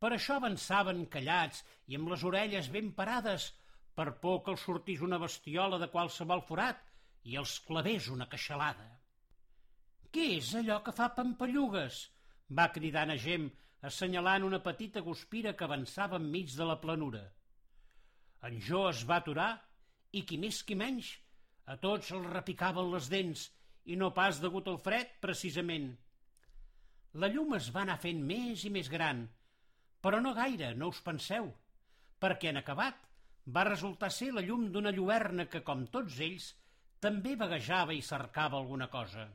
per 0.00 0.10
això 0.12 0.36
avançaven 0.36 1.06
callats 1.12 1.62
i 1.86 1.96
amb 1.96 2.10
les 2.12 2.24
orelles 2.30 2.68
ben 2.74 2.90
parades, 2.96 3.52
per 3.96 4.10
por 4.20 4.42
que 4.44 4.52
els 4.52 4.64
sortís 4.68 5.04
una 5.06 5.20
bestiola 5.22 5.78
de 5.80 5.88
qualsevol 5.92 6.42
forat 6.48 6.82
i 7.24 7.38
els 7.40 7.54
clavés 7.68 8.10
una 8.12 8.28
queixalada. 8.32 8.88
«Què 10.12 10.26
és 10.36 10.52
allò 10.58 10.82
que 10.84 10.94
fa 10.96 11.08
pampallugues?» 11.16 12.02
va 12.58 12.68
cridar 12.74 13.06
Nagem, 13.10 13.48
assenyalant 13.86 14.44
una 14.46 14.62
petita 14.64 15.02
guspira 15.06 15.54
que 15.56 15.66
avançava 15.66 16.18
enmig 16.20 16.54
de 16.58 16.66
la 16.68 16.78
planura. 16.82 17.22
En 18.48 18.58
Jo 18.68 18.88
es 18.90 19.04
va 19.08 19.20
aturar 19.22 19.52
i, 20.12 20.22
qui 20.22 20.38
més 20.42 20.62
qui 20.66 20.76
menys, 20.78 21.12
a 21.66 21.76
tots 21.82 22.12
els 22.14 22.26
repicaven 22.32 22.90
les 22.92 23.08
dents 23.12 23.46
i 23.86 23.96
no 23.98 24.12
pas 24.14 24.40
degut 24.42 24.68
al 24.70 24.78
fred, 24.82 25.16
precisament. 25.22 25.92
La 27.22 27.30
llum 27.32 27.54
es 27.58 27.70
va 27.74 27.84
anar 27.86 27.98
fent 28.02 28.22
més 28.26 28.64
i 28.66 28.72
més 28.74 28.90
gran, 28.92 29.24
però 30.02 30.20
no 30.22 30.34
gaire, 30.34 30.74
no 30.74 30.90
us 30.92 31.00
penseu, 31.06 31.48
perquè 32.22 32.50
en 32.52 32.60
acabat 32.62 33.06
va 33.56 33.64
resultar 33.68 34.10
ser 34.10 34.32
la 34.34 34.42
llum 34.42 34.68
d'una 34.74 34.92
lluerna 34.94 35.46
que, 35.50 35.62
com 35.66 35.86
tots 35.94 36.18
ells, 36.26 36.50
també 37.00 37.36
vaguejava 37.38 37.94
i 37.94 38.02
cercava 38.02 38.58
alguna 38.58 38.90
cosa. 38.90 39.28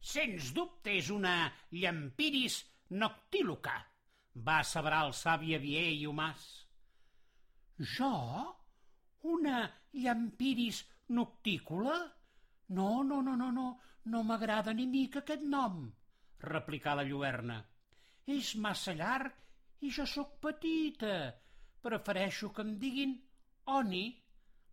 Sens 0.00 0.52
dubte 0.56 0.94
és 0.96 1.10
una 1.12 1.34
llampiris 1.74 2.62
noctíluca, 2.90 3.74
va 4.46 4.58
asseverar 4.62 5.04
el 5.06 5.14
savi 5.16 5.54
avier 5.56 5.88
i 5.94 6.06
humàs. 6.06 6.44
Jo? 7.96 8.12
Una 9.34 9.62
llampiris 9.92 10.84
noctícula? 11.08 11.98
No, 12.68 13.02
no, 13.02 13.20
no, 13.22 13.34
no, 13.36 13.50
no, 13.52 13.68
no 14.04 14.22
m'agrada 14.24 14.74
ni 14.74 14.86
mica 14.86 15.22
aquest 15.22 15.42
nom, 15.42 15.86
replicà 16.44 16.94
la 16.94 17.06
lluerna. 17.08 17.62
És 18.28 18.54
massa 18.56 18.92
llarg 18.92 19.32
i 19.80 19.90
jo 19.94 20.04
sóc 20.06 20.36
petita. 20.44 21.14
Prefereixo 21.82 22.52
que 22.52 22.64
em 22.66 22.76
diguin 22.82 23.16
Oni, 23.78 24.04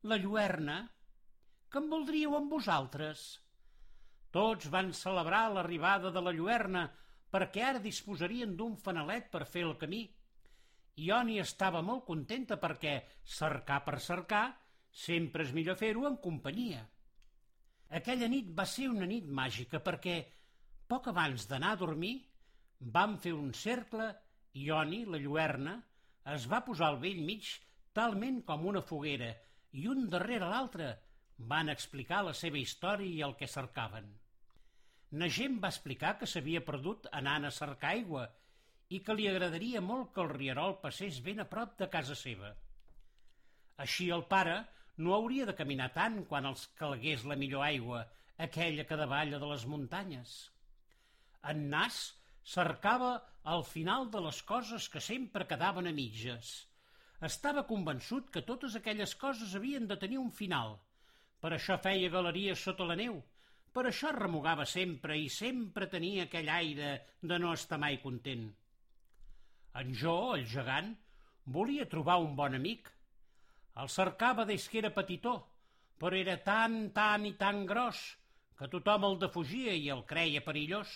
la 0.04 0.18
lluerna. 0.18 0.78
Que 1.72 1.82
em 1.82 1.90
voldríeu 1.92 2.36
amb 2.38 2.52
vosaltres? 2.52 3.24
Tots 4.36 4.68
van 4.72 4.92
celebrar 4.96 5.48
l'arribada 5.52 6.12
de 6.12 6.22
la 6.24 6.34
lluerna 6.36 6.86
perquè 7.32 7.64
ara 7.70 7.82
disposarien 7.84 8.56
d'un 8.58 8.76
fanalet 8.78 9.32
per 9.32 9.46
fer 9.46 9.66
el 9.68 9.76
camí. 9.82 10.04
Ioni 11.06 11.40
estava 11.44 11.82
molt 11.84 12.06
contenta 12.08 12.58
perquè, 12.62 13.02
cercar 13.24 13.82
per 13.88 14.00
cercar, 14.00 14.46
sempre 14.92 15.44
és 15.44 15.52
millor 15.56 15.76
fer-ho 15.80 16.06
en 16.08 16.16
companyia. 16.24 16.86
Aquella 18.00 18.30
nit 18.32 18.52
va 18.56 18.66
ser 18.66 18.88
una 18.90 19.08
nit 19.10 19.28
màgica 19.28 19.82
perquè, 19.84 20.22
poc 20.88 21.10
abans 21.12 21.48
d'anar 21.50 21.74
a 21.76 21.82
dormir, 21.82 22.16
vam 22.80 23.18
fer 23.20 23.34
un 23.36 23.52
cercle 23.54 24.08
i 24.54 24.68
Ioni, 24.70 25.04
la 25.06 25.20
lluerna, 25.20 25.76
es 26.34 26.48
va 26.52 26.64
posar 26.66 26.90
al 26.90 27.02
vell 27.02 27.22
mig 27.26 27.50
talment 27.94 28.42
com 28.48 28.66
una 28.66 28.82
foguera 28.82 29.34
i 29.80 29.88
un 29.92 30.08
darrere 30.10 30.48
l'altre 30.50 30.88
van 31.52 31.70
explicar 31.70 32.24
la 32.24 32.34
seva 32.34 32.60
història 32.60 33.12
i 33.12 33.24
el 33.28 33.36
que 33.40 33.52
cercaven. 33.52 34.08
Nagem 35.22 35.60
va 35.64 35.70
explicar 35.72 36.16
que 36.20 36.28
s'havia 36.28 36.64
perdut 36.70 37.06
anant 37.20 37.48
a 37.48 37.54
cercar 37.58 37.92
aigua 37.96 38.26
i 38.96 39.00
que 39.06 39.16
li 39.18 39.28
agradaria 39.30 39.82
molt 39.82 40.12
que 40.16 40.24
el 40.24 40.32
rierol 40.32 40.76
passés 40.82 41.20
ben 41.28 41.42
a 41.44 41.46
prop 41.52 41.78
de 41.82 41.88
casa 41.94 42.18
seva. 42.22 42.52
Així 43.86 44.10
el 44.16 44.26
pare 44.32 44.58
no 45.06 45.14
hauria 45.16 45.46
de 45.50 45.56
caminar 45.60 45.92
tant 45.96 46.22
quan 46.30 46.48
els 46.50 46.66
calgués 46.82 47.26
la 47.32 47.38
millor 47.40 47.66
aigua, 47.68 48.04
aquella 48.48 48.86
que 48.90 49.00
davalla 49.00 49.40
de 49.40 49.50
les 49.52 49.66
muntanyes. 49.72 50.36
En 51.52 51.68
Nas 51.72 52.00
cercava 52.56 53.12
al 53.56 53.64
final 53.68 54.10
de 54.14 54.22
les 54.28 54.42
coses 54.52 54.88
que 54.94 55.04
sempre 55.08 55.48
quedaven 55.50 55.88
a 55.88 55.94
mitges. 56.00 56.56
Estava 57.30 57.66
convençut 57.70 58.32
que 58.34 58.44
totes 58.50 58.76
aquelles 58.76 59.16
coses 59.24 59.56
havien 59.56 59.88
de 59.88 59.98
tenir 60.02 60.20
un 60.22 60.32
final. 60.42 60.76
Per 61.42 61.54
això 61.56 61.78
feia 61.82 62.12
galeries 62.12 62.64
sota 62.68 62.88
la 62.90 62.98
neu, 63.00 63.22
per 63.76 63.90
això 63.90 64.14
remugava 64.16 64.64
sempre 64.72 65.18
i 65.20 65.26
sempre 65.28 65.90
tenia 65.92 66.26
aquell 66.26 66.48
aire 66.48 66.92
de 67.20 67.40
no 67.44 67.52
estar 67.52 67.80
mai 67.82 67.98
content. 68.00 68.46
En 69.76 69.92
Jo, 70.00 70.16
el 70.38 70.46
gegant, 70.48 70.94
volia 71.58 71.88
trobar 71.92 72.22
un 72.24 72.38
bon 72.40 72.56
amic. 72.56 72.88
El 73.84 73.92
cercava 73.92 74.46
des 74.48 74.70
que 74.72 74.80
era 74.80 74.94
petitó, 74.96 75.34
però 76.00 76.16
era 76.16 76.38
tan, 76.46 76.94
tan 76.96 77.28
i 77.28 77.34
tan 77.36 77.66
gros 77.68 78.00
que 78.56 78.72
tothom 78.72 79.10
el 79.10 79.20
defugia 79.20 79.76
i 79.76 79.90
el 79.92 80.06
creia 80.08 80.46
perillós. 80.46 80.94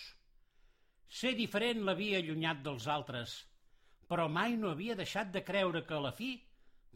Ser 1.20 1.34
diferent 1.36 1.84
l'havia 1.84 2.22
allunyat 2.24 2.64
dels 2.64 2.88
altres, 2.88 3.34
però 4.08 4.30
mai 4.32 4.56
no 4.56 4.72
havia 4.72 4.96
deixat 4.96 5.34
de 5.36 5.44
creure 5.44 5.84
que 5.84 5.98
a 5.98 6.06
la 6.08 6.16
fi 6.16 6.38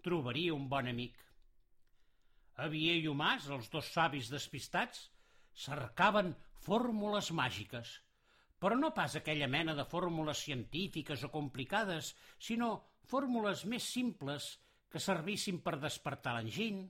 trobaria 0.06 0.56
un 0.56 0.70
bon 0.72 0.88
amic. 0.88 1.20
Havia 2.64 2.96
i 2.96 3.10
Humàs, 3.10 3.50
els 3.52 3.68
dos 3.74 3.92
savis 3.92 4.32
despistats, 4.32 5.10
cercaven 5.54 6.34
fórmules 6.64 7.32
màgiques, 7.36 8.00
però 8.60 8.78
no 8.80 8.94
pas 8.96 9.18
aquella 9.20 9.50
mena 9.52 9.76
de 9.76 9.86
fórmules 9.86 10.40
científiques 10.46 11.24
o 11.28 11.30
complicades, 11.32 12.14
sinó 12.40 12.78
fórmules 13.10 13.66
més 13.68 13.84
simples 13.84 14.54
que 14.90 15.02
servissin 15.04 15.60
per 15.66 15.76
despertar 15.82 16.38
l'enginy, 16.38 16.86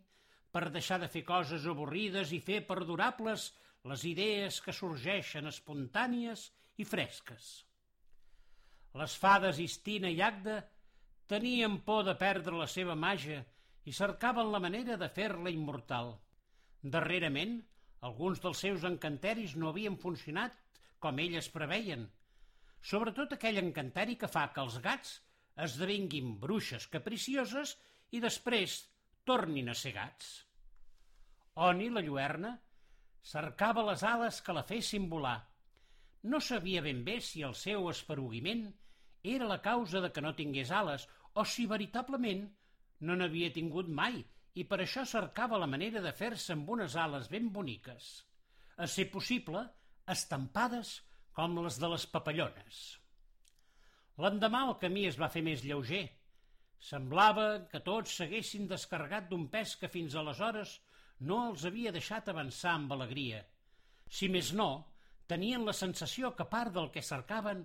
per 0.53 0.69
deixar 0.69 0.99
de 1.01 1.09
fer 1.09 1.23
coses 1.25 1.65
avorrides 1.65 2.31
i 2.35 2.39
fer 2.45 2.61
perdurables 2.67 3.49
les 3.89 4.03
idees 4.05 4.59
que 4.61 4.75
sorgeixen 4.75 5.49
espontànies 5.49 6.45
i 6.77 6.85
fresques. 6.85 7.47
Les 8.93 9.15
fades 9.17 9.57
Istina 9.59 10.11
i 10.13 10.21
Agda 10.21 10.59
tenien 11.27 11.79
por 11.87 12.03
de 12.05 12.13
perdre 12.19 12.53
la 12.59 12.69
seva 12.69 12.93
màgia 12.93 13.41
i 13.89 13.91
cercaven 13.97 14.51
la 14.53 14.61
manera 14.61 14.99
de 15.01 15.09
fer-la 15.09 15.51
immortal. 15.51 16.13
Darrerament, 16.83 17.57
alguns 18.07 18.41
dels 18.43 18.59
seus 18.65 18.83
encanteris 18.87 19.55
no 19.55 19.69
havien 19.71 19.95
funcionat 19.99 20.57
com 21.03 21.19
elles 21.23 21.47
preveien. 21.53 22.07
Sobretot 22.83 23.35
aquell 23.35 23.61
encanteri 23.61 24.17
que 24.19 24.29
fa 24.31 24.49
que 24.55 24.63
els 24.65 24.79
gats 24.83 25.13
esdevinguin 25.65 26.33
bruixes 26.41 26.87
capricioses 26.91 27.77
i 28.11 28.19
després 28.23 28.81
tornin 29.29 29.71
a 29.71 29.77
ser 29.77 29.93
gats. 29.95 30.33
Oni, 31.69 31.87
la 31.93 32.03
lluerna, 32.03 32.57
cercava 33.23 33.85
les 33.87 34.03
ales 34.03 34.41
que 34.43 34.55
la 34.57 34.65
fessin 34.67 35.07
volar. 35.09 35.37
No 36.23 36.39
sabia 36.41 36.81
ben 36.83 37.03
bé 37.07 37.19
si 37.21 37.43
el 37.47 37.55
seu 37.55 37.87
esperuguiment 37.91 38.65
era 39.23 39.47
la 39.47 39.61
causa 39.63 40.01
de 40.03 40.11
que 40.11 40.23
no 40.25 40.35
tingués 40.35 40.71
ales 40.71 41.07
o 41.39 41.45
si 41.47 41.65
veritablement 41.71 42.47
no 43.07 43.15
n'havia 43.15 43.51
tingut 43.55 43.87
mai 43.87 44.23
i 44.53 44.65
per 44.69 44.79
això 44.83 45.03
cercava 45.09 45.59
la 45.61 45.69
manera 45.69 46.01
de 46.01 46.11
fer-se 46.13 46.53
amb 46.53 46.69
unes 46.75 46.95
ales 46.99 47.29
ben 47.29 47.49
boniques, 47.53 48.09
a 48.77 48.87
ser 48.87 49.07
possible 49.13 49.63
estampades 50.13 50.99
com 51.33 51.57
les 51.65 51.79
de 51.81 51.89
les 51.89 52.05
papallones. 52.09 52.81
L'endemà 54.21 54.67
el 54.67 54.75
camí 54.81 55.07
es 55.09 55.17
va 55.17 55.31
fer 55.33 55.41
més 55.45 55.63
lleuger. 55.65 56.03
Semblava 56.83 57.47
que 57.71 57.81
tots 57.81 58.17
s'haguessin 58.19 58.67
descarregat 58.69 59.29
d'un 59.29 59.47
pes 59.49 59.75
que 59.81 59.89
fins 59.89 60.15
aleshores 60.19 60.75
no 61.29 61.39
els 61.49 61.65
havia 61.65 61.93
deixat 61.95 62.29
avançar 62.29 62.75
amb 62.77 62.93
alegria. 62.93 63.41
Si 64.05 64.29
més 64.29 64.51
no, 64.53 64.69
tenien 65.25 65.65
la 65.65 65.73
sensació 65.73 66.33
que 66.37 66.45
part 66.45 66.75
del 66.75 66.91
que 66.93 67.01
cercaven 67.01 67.63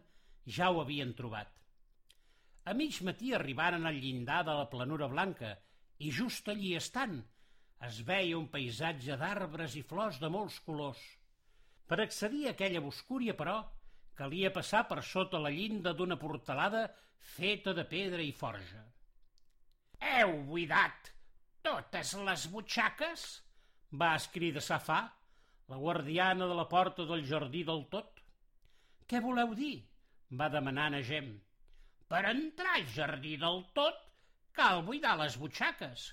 ja 0.57 0.71
ho 0.71 0.81
havien 0.81 1.13
trobat. 1.19 1.51
A 2.65 2.73
mig 2.79 3.03
matí 3.05 3.35
arribaren 3.35 3.85
al 3.89 3.99
llindar 4.01 4.45
de 4.47 4.55
la 4.57 4.69
planura 4.71 5.09
blanca 5.13 5.57
i 5.99 6.13
just 6.15 6.49
allí 6.49 6.75
estant 6.79 7.19
es 7.89 8.01
veia 8.07 8.39
un 8.39 8.47
paisatge 8.53 9.17
d'arbres 9.19 9.75
i 9.79 9.83
flors 9.87 10.19
de 10.23 10.31
molts 10.35 10.59
colors. 10.67 11.03
Per 11.89 11.99
accedir 12.03 12.47
a 12.49 12.55
aquella 12.55 12.83
boscúria, 12.85 13.35
però, 13.39 13.59
calia 14.19 14.51
passar 14.55 14.85
per 14.91 15.03
sota 15.07 15.39
la 15.43 15.53
llinda 15.55 15.95
d'una 15.95 16.19
portalada 16.19 16.89
feta 17.35 17.75
de 17.75 17.85
pedra 17.93 18.23
i 18.23 18.33
forja. 18.33 18.83
Heu 19.99 20.35
buidat 20.51 21.13
totes 21.63 22.15
les 22.27 22.49
butxaques? 22.53 23.29
va 24.01 24.15
escriure 24.19 24.61
Safà, 24.61 24.99
la 25.69 25.79
guardiana 25.81 26.47
de 26.51 26.57
la 26.59 26.67
porta 26.69 27.07
del 27.09 27.25
jardí 27.31 27.63
del 27.65 27.87
tot. 27.95 28.21
Què 29.09 29.23
voleu 29.25 29.55
dir? 29.57 29.77
va 30.39 30.51
demanar 30.53 30.91
Nagem. 30.93 31.31
Per 32.09 32.21
entrar 32.31 32.75
al 32.77 32.87
jardí 32.93 33.37
del 33.41 33.63
tot 33.77 34.08
cal 34.59 34.85
buidar 34.87 35.15
les 35.21 35.37
butxaques. 35.41 36.05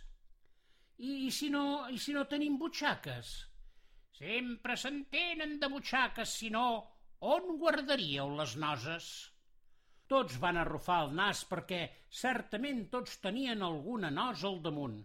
I, 0.98 1.12
i, 1.28 1.32
si 1.38 1.50
no, 1.54 1.66
I 1.92 2.00
si 2.00 2.14
no 2.16 2.26
tenim 2.32 2.58
butxaques? 2.62 3.32
Sempre 4.16 4.76
s'entenen 4.80 5.58
de 5.60 5.70
butxaques, 5.72 6.36
si 6.40 6.52
no, 6.54 6.66
on 7.36 7.58
guardaríeu 7.62 8.30
les 8.38 8.54
noses? 8.62 9.08
Tots 10.12 10.38
van 10.44 10.60
arrufar 10.62 11.00
el 11.06 11.16
nas 11.18 11.42
perquè 11.50 11.82
certament 12.22 12.86
tots 12.94 13.18
tenien 13.24 13.66
alguna 13.66 14.12
nosa 14.14 14.48
al 14.52 14.62
damunt. 14.68 15.00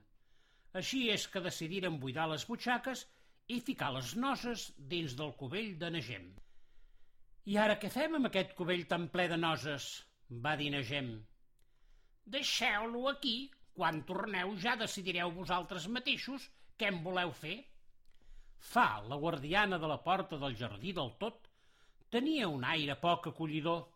Així 0.81 1.07
és 1.15 1.25
que 1.33 1.43
decidiren 1.47 1.97
buidar 2.03 2.29
les 2.31 2.45
butxaques 2.47 3.07
i 3.49 3.59
ficar 3.71 3.91
les 3.97 4.13
noses 4.27 4.69
dins 4.93 5.17
del 5.19 5.33
cubell 5.41 5.73
de 5.81 5.91
Negem. 5.97 6.29
I 7.51 7.57
ara 7.65 7.79
què 7.83 7.91
fem 7.91 8.15
amb 8.21 8.29
aquest 8.29 8.55
cubell 8.59 8.85
tan 8.93 9.09
ple 9.17 9.27
de 9.33 9.41
noses? 9.41 9.91
va 10.45 10.55
dir 10.61 10.71
Negem. 10.77 11.11
Deixeu-lo 12.37 13.09
aquí. 13.11 13.37
Quan 13.77 14.03
torneu 14.09 14.57
ja 14.63 14.75
decidireu 14.79 15.31
vosaltres 15.35 15.87
mateixos 15.97 16.49
què 16.79 16.91
en 16.91 16.99
voleu 17.05 17.31
fer. 17.37 17.57
Fa, 18.73 19.01
la 19.09 19.17
guardiana 19.23 19.79
de 19.81 19.89
la 19.89 20.01
porta 20.05 20.39
del 20.43 20.57
jardí 20.59 20.93
del 20.97 21.15
tot, 21.23 21.49
tenia 22.13 22.51
un 22.51 22.67
aire 22.75 22.99
poc 23.01 23.31
acollidor. 23.31 23.87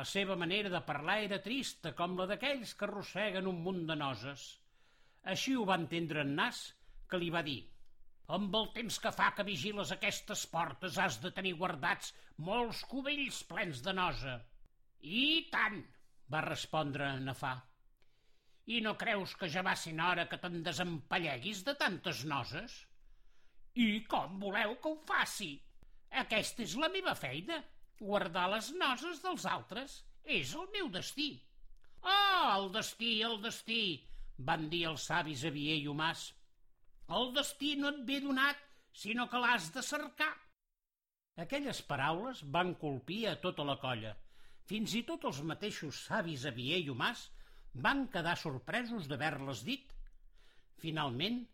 La 0.00 0.04
seva 0.04 0.34
manera 0.36 0.72
de 0.72 0.82
parlar 0.88 1.20
era 1.28 1.42
trista, 1.44 1.94
com 2.00 2.16
la 2.18 2.26
d'aquells 2.32 2.74
que 2.74 2.88
arrosseguen 2.88 3.46
un 3.52 3.62
munt 3.68 3.84
de 3.90 3.96
noses. 4.00 4.48
Així 5.34 5.54
ho 5.54 5.64
va 5.68 5.78
entendre 5.82 6.26
en 6.26 6.34
Nas, 6.40 6.66
que 7.08 7.20
li 7.22 7.30
va 7.30 7.44
dir 7.46 7.60
amb 8.34 8.54
el 8.58 8.64
temps 8.74 8.96
que 9.02 9.12
fa 9.14 9.28
que 9.34 9.46
vigiles 9.46 9.92
aquestes 9.94 10.40
portes 10.50 10.96
has 10.98 11.18
de 11.22 11.30
tenir 11.34 11.52
guardats 11.60 12.12
molts 12.48 12.82
cubells 12.90 13.42
plens 13.50 13.82
de 13.84 13.94
nosa. 13.94 14.34
I 15.00 15.46
tant, 15.52 15.78
va 16.32 16.42
respondre 16.44 17.08
Nafà. 17.22 17.54
I 18.74 18.80
no 18.82 18.96
creus 18.98 19.36
que 19.38 19.48
ja 19.52 19.62
va 19.62 19.76
ser 19.78 19.94
hora 20.02 20.26
que 20.30 20.38
te'n 20.42 20.62
desempalleguis 20.66 21.62
de 21.66 21.74
tantes 21.78 22.24
noses? 22.26 22.74
I 23.78 24.02
com 24.10 24.40
voleu 24.42 24.74
que 24.82 24.90
ho 24.90 24.98
faci? 25.06 25.52
Aquesta 26.22 26.64
és 26.64 26.74
la 26.80 26.90
meva 26.90 27.14
feina. 27.14 27.60
Guardar 28.00 28.48
les 28.52 28.72
noses 28.80 29.22
dels 29.24 29.46
altres 29.48 30.00
és 30.38 30.54
el 30.58 30.66
meu 30.74 30.90
destí. 30.92 31.28
Oh, 32.02 32.42
el 32.56 32.68
destí, 32.74 33.12
el 33.22 33.38
destí, 33.42 33.80
van 34.50 34.68
dir 34.72 34.84
els 34.90 35.06
savis 35.10 35.44
Avier 35.48 35.78
i 35.80 35.88
Omàs. 35.92 36.26
El 37.16 37.32
destí 37.36 37.74
no 37.78 37.92
et 37.94 38.02
ve 38.08 38.20
donat, 38.24 38.58
sinó 38.92 39.28
que 39.30 39.40
l'has 39.42 39.70
de 39.74 39.82
cercar. 39.82 40.32
Aquelles 41.44 41.82
paraules 41.86 42.42
van 42.58 42.74
colpir 42.80 43.26
a 43.30 43.36
tota 43.40 43.64
la 43.68 43.76
colla. 43.80 44.14
Fins 44.70 44.94
i 44.98 45.02
tot 45.08 45.24
els 45.30 45.42
mateixos 45.46 46.04
savis 46.08 46.46
Avier 46.50 46.80
i 46.82 46.90
Omàs 46.90 47.26
van 47.86 48.06
quedar 48.14 48.36
sorpresos 48.40 49.06
d'haver-les 49.10 49.62
dit. 49.66 49.92
Finalment, 50.82 51.44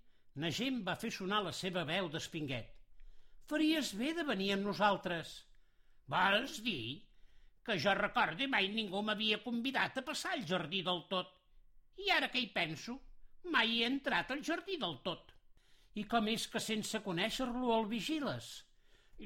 Nagem 0.40 0.78
va 0.84 0.96
fer 0.96 1.10
sonar 1.12 1.42
la 1.44 1.52
seva 1.52 1.82
veu 1.88 2.06
d'espinguet. 2.12 2.68
Faries 3.50 3.90
bé 4.00 4.12
de 4.16 4.24
venir 4.24 4.52
amb 4.54 4.64
nosaltres. 4.64 5.32
Vols 6.14 6.54
dir 6.64 7.02
que 7.66 7.76
jo 7.84 7.92
recordi 7.98 8.48
mai 8.54 8.70
ningú 8.72 9.02
m'havia 9.04 9.42
convidat 9.44 10.00
a 10.00 10.04
passar 10.06 10.32
al 10.36 10.46
jardí 10.48 10.80
del 10.86 11.02
tot. 11.10 11.34
I 12.00 12.08
ara 12.16 12.30
que 12.32 12.40
hi 12.40 12.48
penso, 12.54 12.96
mai 13.52 13.76
he 13.76 13.90
entrat 13.90 14.32
al 14.32 14.40
jardí 14.48 14.78
del 14.80 14.96
tot. 15.04 15.34
I 16.00 16.06
com 16.08 16.32
és 16.32 16.48
que 16.48 16.64
sense 16.64 17.02
conèixer-lo 17.04 17.76
el 17.76 17.86
vigiles? 17.92 18.48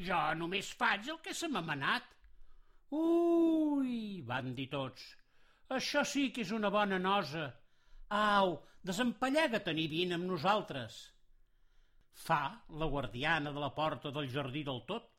Jo 0.09 0.18
només 0.35 0.75
faig 0.75 1.07
el 1.14 1.22
que 1.22 1.35
se 1.38 1.49
m'ha 1.49 1.62
manat. 1.62 2.16
Ui, 2.94 4.22
van 4.27 4.53
dir 4.55 4.68
tots, 4.70 5.03
això 5.75 6.05
sí 6.07 6.29
que 6.31 6.44
és 6.46 6.53
una 6.55 6.70
bona 6.70 6.99
nosa. 7.03 7.49
Au, 8.14 8.53
desempallega-te'n 8.87 9.81
i 9.83 9.88
vine 9.90 10.14
amb 10.14 10.29
nosaltres. 10.31 10.99
Fa, 12.27 12.40
la 12.70 12.87
guardiana 12.92 13.51
de 13.53 13.61
la 13.61 13.72
porta 13.75 14.12
del 14.14 14.31
jardí 14.31 14.62
del 14.68 14.85
tot, 14.87 15.11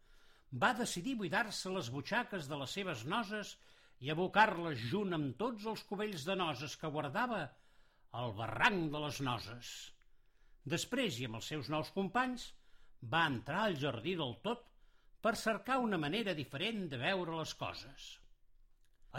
va 0.63 0.71
decidir 0.73 1.17
buidar-se 1.19 1.73
les 1.75 1.89
butxaques 1.91 2.47
de 2.47 2.59
les 2.61 2.75
seves 2.79 3.03
noses 3.05 3.57
i 3.99 4.11
abocar-les 4.13 4.79
junt 4.93 5.17
amb 5.17 5.35
tots 5.41 5.65
els 5.67 5.83
cubells 5.89 6.23
de 6.29 6.37
noses 6.39 6.77
que 6.79 6.91
guardava 6.93 7.41
al 8.21 8.31
barranc 8.37 8.87
de 8.93 9.03
les 9.03 9.19
noses. 9.27 9.73
Després, 10.63 11.19
i 11.19 11.27
amb 11.27 11.41
els 11.41 11.51
seus 11.51 11.69
nous 11.73 11.91
companys, 11.95 12.47
va 13.03 13.25
entrar 13.27 13.65
al 13.65 13.77
jardí 13.83 14.15
del 14.19 14.35
tot 14.47 14.63
per 15.27 15.35
cercar 15.35 15.81
una 15.83 15.97
manera 15.99 16.31
diferent 16.31 16.85
de 16.87 16.97
veure 17.01 17.33
les 17.35 17.51
coses. 17.59 18.03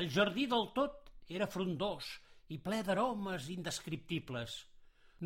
El 0.01 0.07
jardí 0.09 0.47
del 0.49 0.71
tot 0.73 1.11
era 1.39 1.49
frondós 1.53 2.07
i 2.49 2.57
ple 2.65 2.79
d'aromes 2.81 3.49
indescriptibles. 3.53 4.55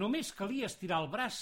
Només 0.02 0.32
calia 0.34 0.66
estirar 0.66 0.96
el 1.04 1.06
braç 1.12 1.36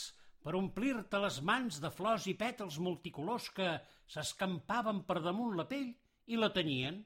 per 0.44 0.52
omplir-te 0.58 1.20
les 1.22 1.38
mans 1.50 1.78
de 1.80 1.88
flors 1.88 2.26
i 2.28 2.34
pètals 2.42 2.76
multicolors 2.84 3.46
que 3.56 3.68
s'escampaven 4.12 5.00
per 5.08 5.22
damunt 5.24 5.56
la 5.56 5.64
pell 5.70 5.88
i 6.28 6.36
la 6.36 6.50
tenien. 6.52 6.98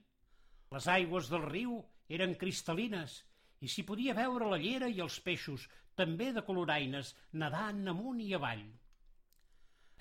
Les 0.75 0.88
aigües 0.90 1.31
del 1.31 1.47
riu 1.47 1.77
eren 2.18 2.35
cristal·lines 2.40 3.14
i 3.62 3.70
s'hi 3.70 3.85
podia 3.92 4.16
veure 4.18 4.49
la 4.51 4.59
llera 4.64 4.88
i 4.90 4.99
els 5.05 5.20
peixos 5.23 5.68
també 5.94 6.33
de 6.35 6.42
coloraines, 6.42 7.14
nedant 7.44 7.94
amunt 7.94 8.18
i 8.27 8.33
avall. 8.35 8.66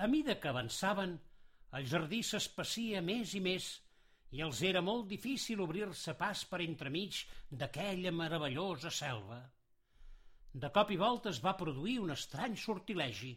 A 0.01 0.09
mida 0.09 0.39
que 0.41 0.49
avançaven, 0.49 1.13
el 1.77 1.87
jardí 1.89 2.21
s'espacia 2.25 3.01
més 3.01 3.33
i 3.37 3.41
més 3.41 3.67
i 4.33 4.41
els 4.45 4.61
era 4.65 4.81
molt 4.81 5.07
difícil 5.09 5.61
obrir-se 5.65 6.13
pas 6.17 6.43
per 6.49 6.59
entremig 6.65 7.19
d'aquella 7.61 8.13
meravellosa 8.13 8.91
selva. 8.93 9.39
De 10.53 10.69
cop 10.73 10.91
i 10.93 10.97
volta 11.01 11.31
es 11.33 11.41
va 11.41 11.55
produir 11.57 11.99
un 12.01 12.13
estrany 12.13 12.57
sortilegi. 12.63 13.31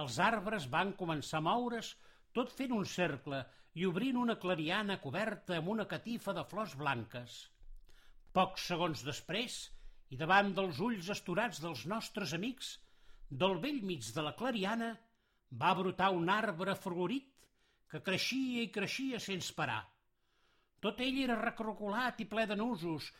Els 0.00 0.18
arbres 0.26 0.68
van 0.70 0.92
començar 0.98 1.38
a 1.38 1.46
moure's 1.48 1.92
tot 2.38 2.54
fent 2.58 2.74
un 2.74 2.86
cercle 2.92 3.42
i 3.78 3.86
obrint 3.86 4.18
una 4.20 4.38
clariana 4.44 4.98
coberta 5.02 5.58
amb 5.58 5.70
una 5.74 5.86
catifa 5.90 6.34
de 6.38 6.44
flors 6.52 6.74
blanques. 6.78 7.36
Pocs 8.32 8.66
segons 8.72 9.02
després, 9.06 9.58
i 10.10 10.18
davant 10.20 10.50
dels 10.56 10.80
ulls 10.82 11.10
esturats 11.14 11.60
dels 11.62 11.86
nostres 11.94 12.34
amics, 12.38 12.76
del 13.30 13.58
vell 13.60 13.82
mig 13.90 14.08
de 14.14 14.24
la 14.26 14.34
clariana, 14.38 14.94
va 15.62 15.74
brotar 15.78 16.10
un 16.16 16.30
arbre 16.32 16.74
florit 16.76 17.31
que 17.92 18.00
creixia 18.00 18.62
i 18.64 18.70
creixia 18.72 19.20
sense 19.20 19.52
parar. 19.56 19.82
Tot 20.82 21.00
ell 21.04 21.18
era 21.24 21.36
recrocolat 21.40 22.22
i 22.24 22.26
ple 22.30 22.46
de 22.48 22.56
nusos, 22.56 23.10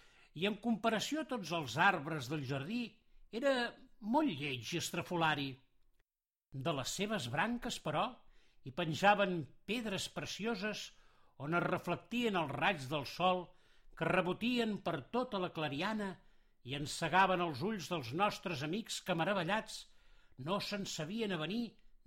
i 0.41 0.49
en 0.49 0.57
comparació 0.65 1.23
a 1.23 1.29
tots 1.33 1.53
els 1.59 1.77
arbres 1.87 2.31
del 2.33 2.47
jardí, 2.49 2.87
era 3.41 3.53
molt 4.15 4.33
lleig 4.41 4.73
i 4.73 4.81
estrafolari. 4.81 5.51
De 6.67 6.73
les 6.79 6.95
seves 7.01 7.29
branques, 7.35 7.79
però, 7.85 8.07
hi 8.65 8.73
penjaven 8.79 9.43
pedres 9.69 10.09
precioses 10.17 10.87
on 11.45 11.59
es 11.59 11.65
reflectien 11.67 12.39
els 12.41 12.57
raigs 12.57 12.89
del 12.91 13.07
sol 13.13 13.45
que 13.99 14.09
rebotien 14.09 14.77
per 14.87 14.99
tota 15.17 15.41
la 15.43 15.53
clariana 15.55 16.11
i 16.71 16.77
encegaven 16.79 17.43
els 17.45 17.63
ulls 17.69 17.89
dels 17.93 18.13
nostres 18.25 18.63
amics 18.67 19.01
que, 19.05 19.19
meravellats, 19.19 19.83
no 20.49 20.61
se'n 20.65 20.87
sabien 20.97 21.35
avenir 21.37 21.65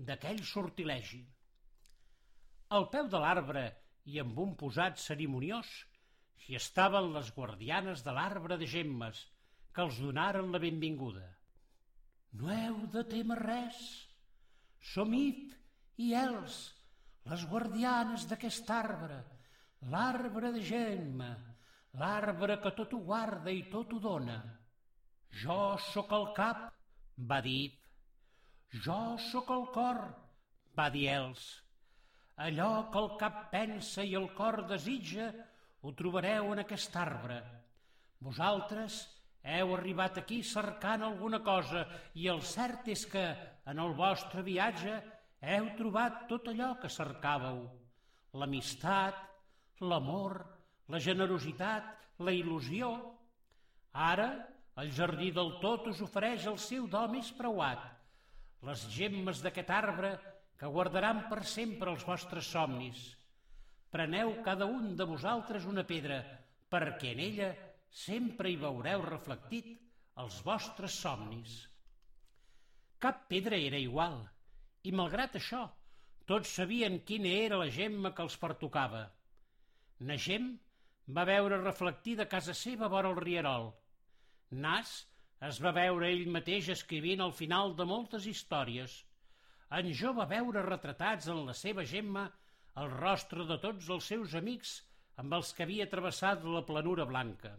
d'aquell 0.10 0.42
sortilegi. 0.56 1.26
Al 2.74 2.88
peu 2.90 3.10
de 3.12 3.20
l'arbre 3.22 3.66
i 4.10 4.18
amb 4.22 4.40
un 4.42 4.56
posat 4.58 4.98
cerimoniós 4.98 5.70
hi 6.46 6.56
estaven 6.58 7.12
les 7.14 7.30
guardianes 7.36 8.02
de 8.06 8.14
l'arbre 8.18 8.58
de 8.58 8.66
gemmes 8.70 9.20
que 9.74 9.84
els 9.84 10.00
donaren 10.02 10.52
la 10.54 10.62
benvinguda. 10.64 11.26
No 12.40 12.50
heu 12.54 12.80
de 12.94 13.04
témer 13.12 13.38
res. 13.42 13.78
Som 14.94 15.14
If 15.18 15.54
i 16.02 16.12
Els, 16.18 16.58
les 17.30 17.46
guardianes 17.50 18.26
d'aquest 18.30 18.70
arbre, 18.70 19.20
l'arbre 19.94 20.52
de 20.56 20.62
gemma, 20.62 21.32
l'arbre 22.02 22.58
que 22.64 22.74
tot 22.80 22.94
ho 22.94 23.02
guarda 23.12 23.54
i 23.54 23.64
tot 23.72 23.94
ho 23.94 24.00
dona. 24.00 24.40
Jo 25.44 25.60
sóc 25.92 26.14
el 26.18 26.32
cap, 26.38 26.66
va 27.18 27.42
dir. 27.46 27.74
Jo 28.86 29.18
sóc 29.32 29.54
el 29.56 29.70
cor, 29.78 30.02
va 30.78 30.90
dir 30.90 31.08
Els. 31.14 31.46
Allò 32.36 32.90
que 32.92 33.00
el 33.00 33.12
cap 33.20 33.46
pensa 33.52 34.04
i 34.04 34.16
el 34.20 34.28
cor 34.36 34.66
desitja, 34.68 35.30
ho 35.82 35.92
trobareu 35.96 36.52
en 36.52 36.64
aquest 36.66 36.96
arbre. 37.00 37.38
Vosaltres 38.20 38.98
heu 39.46 39.76
arribat 39.76 40.18
aquí 40.20 40.42
cercant 40.44 41.06
alguna 41.06 41.40
cosa 41.46 41.86
i 42.18 42.28
el 42.28 42.42
cert 42.42 42.90
és 42.92 43.06
que 43.08 43.24
en 43.72 43.80
el 43.80 43.94
vostre 43.96 44.44
viatge 44.44 44.98
heu 45.46 45.70
trobat 45.78 46.26
tot 46.28 46.50
allò 46.52 46.74
que 46.82 46.92
cercàveu. 46.92 47.62
L'amistat, 48.36 49.16
l'amor, 49.86 50.42
la 50.92 51.00
generositat, 51.00 51.92
la 52.20 52.34
il·lusió. 52.36 52.92
Ara, 53.94 54.28
el 54.82 54.92
jardí 54.92 55.32
del 55.32 55.56
tot 55.62 55.88
us 55.88 56.02
ofereix 56.04 56.50
el 56.52 56.58
seu 56.60 56.90
do 56.92 57.06
més 57.08 57.30
preuat, 57.38 57.80
les 58.68 58.82
gemmes 58.92 59.40
d'aquest 59.44 59.70
arbre 59.72 60.18
que 60.60 60.72
guardaran 60.72 61.26
per 61.30 61.44
sempre 61.44 61.92
els 61.92 62.06
vostres 62.08 62.50
somnis. 62.56 63.02
Preneu 63.92 64.34
cada 64.44 64.68
un 64.68 64.96
de 65.00 65.08
vosaltres 65.08 65.68
una 65.72 65.84
pedra, 65.88 66.20
perquè 66.72 67.14
en 67.14 67.24
ella 67.24 67.50
sempre 68.04 68.52
hi 68.52 68.60
veureu 68.60 69.04
reflectit 69.06 69.72
els 70.24 70.42
vostres 70.48 70.96
somnis. 71.06 71.56
Cap 73.00 73.26
pedra 73.32 73.60
era 73.60 73.80
igual, 73.80 74.22
i 74.88 74.92
malgrat 74.96 75.36
això, 75.40 75.66
tots 76.30 76.54
sabien 76.58 77.02
quina 77.08 77.32
era 77.46 77.60
la 77.62 77.72
gemma 77.72 78.14
que 78.16 78.24
els 78.26 78.38
pertocava. 78.42 79.04
Nagem 80.12 80.54
va 81.18 81.26
veure 81.30 81.62
reflectida 81.62 82.26
casa 82.32 82.56
seva 82.58 82.90
vora 82.92 83.12
el 83.14 83.20
rierol. 83.20 83.70
Nas 84.52 84.96
es 85.50 85.60
va 85.64 85.74
veure 85.76 86.10
ell 86.10 86.26
mateix 86.32 86.72
escrivint 86.74 87.22
al 87.22 87.34
final 87.36 87.76
de 87.78 87.86
moltes 87.86 88.26
històries. 88.32 88.96
En 89.76 89.92
Jo 90.00 90.14
va 90.16 90.28
veure 90.30 90.64
retratats 90.64 91.28
en 91.32 91.42
la 91.48 91.54
seva 91.58 91.84
gemma 91.84 92.26
el 92.82 92.92
rostre 92.92 93.46
de 93.50 93.58
tots 93.64 93.90
els 93.96 94.08
seus 94.12 94.36
amics 94.40 94.78
amb 95.22 95.36
els 95.38 95.52
que 95.56 95.64
havia 95.66 95.88
travessat 95.92 96.44
la 96.48 96.64
planura 96.68 97.06
blanca. 97.10 97.52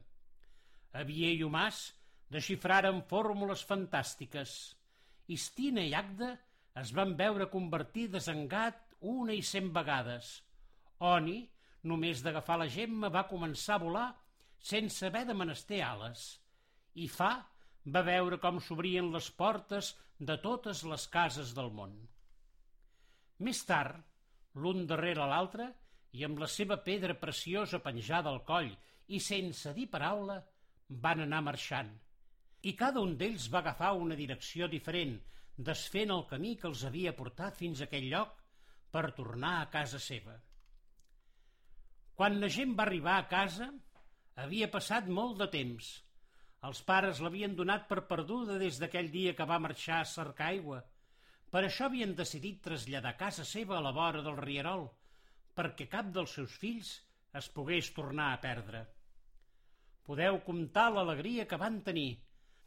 Avier 0.97 1.35
i 1.37 1.43
Humàs 1.45 1.81
desxifraren 2.33 3.03
fórmules 3.11 3.65
fantàstiques. 3.69 4.53
Istina 5.33 5.85
i 5.85 5.93
Agda 5.99 6.33
es 6.81 6.93
van 6.97 7.15
veure 7.19 7.51
convertides 7.53 8.29
en 8.33 8.47
gat 8.49 8.97
una 9.01 9.37
i 9.37 9.43
cent 9.45 9.69
vegades. 9.75 10.31
Oni, 11.05 11.39
només 11.85 12.23
d'agafar 12.25 12.59
la 12.63 12.71
gemma, 12.73 13.13
va 13.13 13.29
començar 13.29 13.77
a 13.77 13.85
volar 13.85 14.09
sense 14.71 15.05
haver 15.07 15.27
de 15.29 15.37
menester 15.37 15.83
ales. 15.85 16.27
I 16.97 17.09
Fa 17.13 17.33
va 17.95 18.03
veure 18.07 18.39
com 18.43 18.59
s'obrien 18.61 19.13
les 19.15 19.31
portes 19.41 19.93
de 20.19 20.37
totes 20.43 20.83
les 20.91 21.07
cases 21.13 21.53
del 21.57 21.71
món. 21.79 21.95
Més 23.47 23.63
tard, 23.69 23.99
l'un 24.55 24.87
darrere 24.91 25.27
l'altre, 25.29 25.69
i 26.17 26.25
amb 26.25 26.41
la 26.41 26.49
seva 26.49 26.79
pedra 26.85 27.15
preciosa 27.21 27.83
penjada 27.85 28.33
al 28.33 28.43
coll 28.49 28.71
i 29.13 29.21
sense 29.21 29.73
dir 29.77 29.87
paraula, 29.93 30.39
van 31.07 31.23
anar 31.25 31.43
marxant. 31.45 31.91
I 32.67 32.73
cada 32.79 33.03
un 33.05 33.15
d'ells 33.21 33.51
va 33.53 33.61
agafar 33.61 33.93
una 34.01 34.17
direcció 34.19 34.69
diferent, 34.73 35.19
desfent 35.57 36.13
el 36.15 36.25
camí 36.31 36.55
que 36.61 36.69
els 36.71 36.85
havia 36.89 37.15
portat 37.17 37.59
fins 37.61 37.81
a 37.81 37.87
aquell 37.87 38.09
lloc 38.13 38.33
per 38.91 39.13
tornar 39.19 39.59
a 39.61 39.69
casa 39.71 40.01
seva. 40.03 40.35
Quan 42.17 42.41
la 42.41 42.49
gent 42.49 42.73
va 42.79 42.87
arribar 42.87 43.19
a 43.21 43.29
casa, 43.29 43.69
havia 44.41 44.71
passat 44.73 45.09
molt 45.19 45.37
de 45.43 45.51
temps. 45.53 45.91
Els 46.67 46.81
pares 46.83 47.21
l'havien 47.23 47.53
donat 47.55 47.85
per 47.91 48.09
perduda 48.11 48.57
des 48.59 48.79
d'aquell 48.83 49.09
dia 49.13 49.35
que 49.39 49.47
va 49.51 49.63
marxar 49.63 50.01
a 50.03 50.11
cercar 50.13 50.49
aigua. 50.51 50.81
Per 51.53 51.63
això 51.63 51.87
havien 51.87 52.15
decidit 52.19 52.63
traslladar 52.65 53.13
casa 53.21 53.45
seva 53.47 53.77
a 53.79 53.83
la 53.85 53.93
vora 53.95 54.23
del 54.27 54.39
rierol, 54.41 54.89
perquè 55.55 55.87
cap 55.93 56.09
dels 56.17 56.33
seus 56.39 56.57
fills 56.63 56.89
es 57.41 57.49
pogués 57.59 57.93
tornar 57.99 58.33
a 58.33 58.41
perdre. 58.43 58.81
Podeu 60.07 60.41
comptar 60.47 60.89
l'alegria 60.95 61.47
que 61.51 61.59
van 61.61 61.79
tenir. 61.87 62.11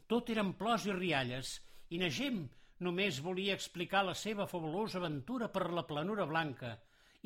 Tot 0.08 0.30
eren 0.32 0.54
plors 0.60 0.86
i 0.88 0.94
rialles, 0.96 1.52
i 1.92 2.00
Nagem 2.00 2.40
només 2.86 3.20
volia 3.26 3.56
explicar 3.58 4.02
la 4.06 4.16
seva 4.22 4.46
fabulosa 4.50 4.98
aventura 5.00 5.50
per 5.52 5.66
la 5.76 5.84
planura 5.90 6.26
blanca 6.30 6.72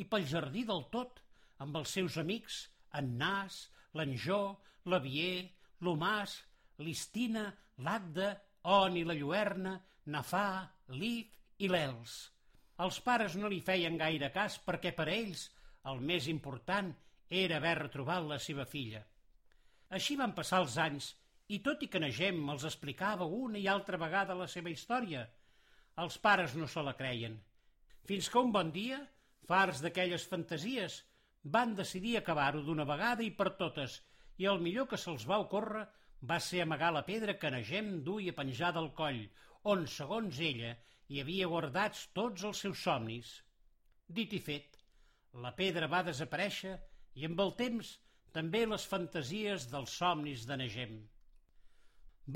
i 0.02 0.08
pel 0.10 0.26
jardí 0.32 0.64
del 0.70 0.82
tot, 0.96 1.20
amb 1.62 1.78
els 1.80 1.94
seus 1.98 2.18
amics, 2.22 2.58
en 2.98 3.14
Nas, 3.20 3.60
l'Enjó, 3.94 4.40
l'Avier, 4.90 5.46
l'Omàs, 5.87 6.34
l'Istina, 6.78 7.48
l'Agda, 7.87 8.32
On 8.74 8.96
i 8.96 9.04
la 9.04 9.14
Lluerna, 9.14 9.74
Nafà, 10.10 10.64
l'If 10.96 11.60
i 11.60 11.68
l'Els. 11.68 12.14
Els 12.84 13.00
pares 13.06 13.37
no 13.38 13.50
li 13.50 13.60
feien 13.62 13.98
gaire 14.00 14.30
cas 14.34 14.56
perquè 14.66 14.94
per 14.96 15.06
ells 15.12 15.48
el 15.90 16.00
més 16.00 16.26
important 16.32 16.90
era 17.28 17.58
haver 17.60 17.74
retrobat 17.82 18.24
la 18.26 18.38
seva 18.42 18.64
filla. 18.66 19.02
Així 19.94 20.16
van 20.16 20.34
passar 20.34 20.62
els 20.64 20.76
anys 20.80 21.12
i 21.54 21.60
tot 21.64 21.82
i 21.84 21.90
que 21.92 22.00
Negem 22.02 22.40
els 22.50 22.64
explicava 22.64 23.28
una 23.38 23.60
i 23.60 23.68
altra 23.68 24.00
vegada 24.00 24.37
la 24.38 24.48
seva 24.50 24.72
història, 24.72 25.26
els 26.02 26.16
pares 26.18 26.54
no 26.58 26.66
se 26.66 26.82
la 26.82 26.96
creien. 26.98 27.37
Fins 28.08 28.28
que 28.28 28.40
un 28.40 28.50
bon 28.52 28.72
dia, 28.72 28.98
fars 29.48 29.82
d'aquelles 29.84 30.24
fantasies, 30.30 31.02
van 31.56 31.74
decidir 31.76 32.16
acabar-ho 32.18 32.62
d'una 32.64 32.87
vegada 32.88 33.22
i 33.22 33.30
per 33.30 33.52
totes, 33.60 34.00
i 34.40 34.48
el 34.50 34.62
millor 34.64 34.88
que 34.90 34.98
se'ls 34.98 35.28
va 35.28 35.38
ocórrer 35.44 35.84
va 36.30 36.38
ser 36.40 36.62
amagar 36.64 36.90
la 36.94 37.04
pedra 37.06 37.37
que 37.40 37.50
Negem 37.52 37.90
duia 38.06 38.34
penjada 38.37 38.80
al 38.80 38.90
coll, 38.98 39.20
on, 39.72 39.84
segons 39.96 40.40
ella, 40.40 40.74
hi 41.08 41.20
havia 41.20 41.48
guardats 41.52 42.06
tots 42.16 42.44
els 42.48 42.62
seus 42.64 42.84
somnis. 42.87 43.32
Dit 44.18 44.32
i 44.37 44.40
fet, 44.48 44.78
la 45.44 45.52
pedra 45.58 45.88
va 45.90 46.04
desaparèixer 46.06 46.74
i 47.20 47.26
amb 47.28 47.40
el 47.44 47.52
temps 47.60 47.94
també 48.37 48.64
les 48.66 48.84
fantasies 48.90 49.68
dels 49.72 49.96
somnis 50.00 50.46
de 50.48 50.58
Negem. 50.60 50.94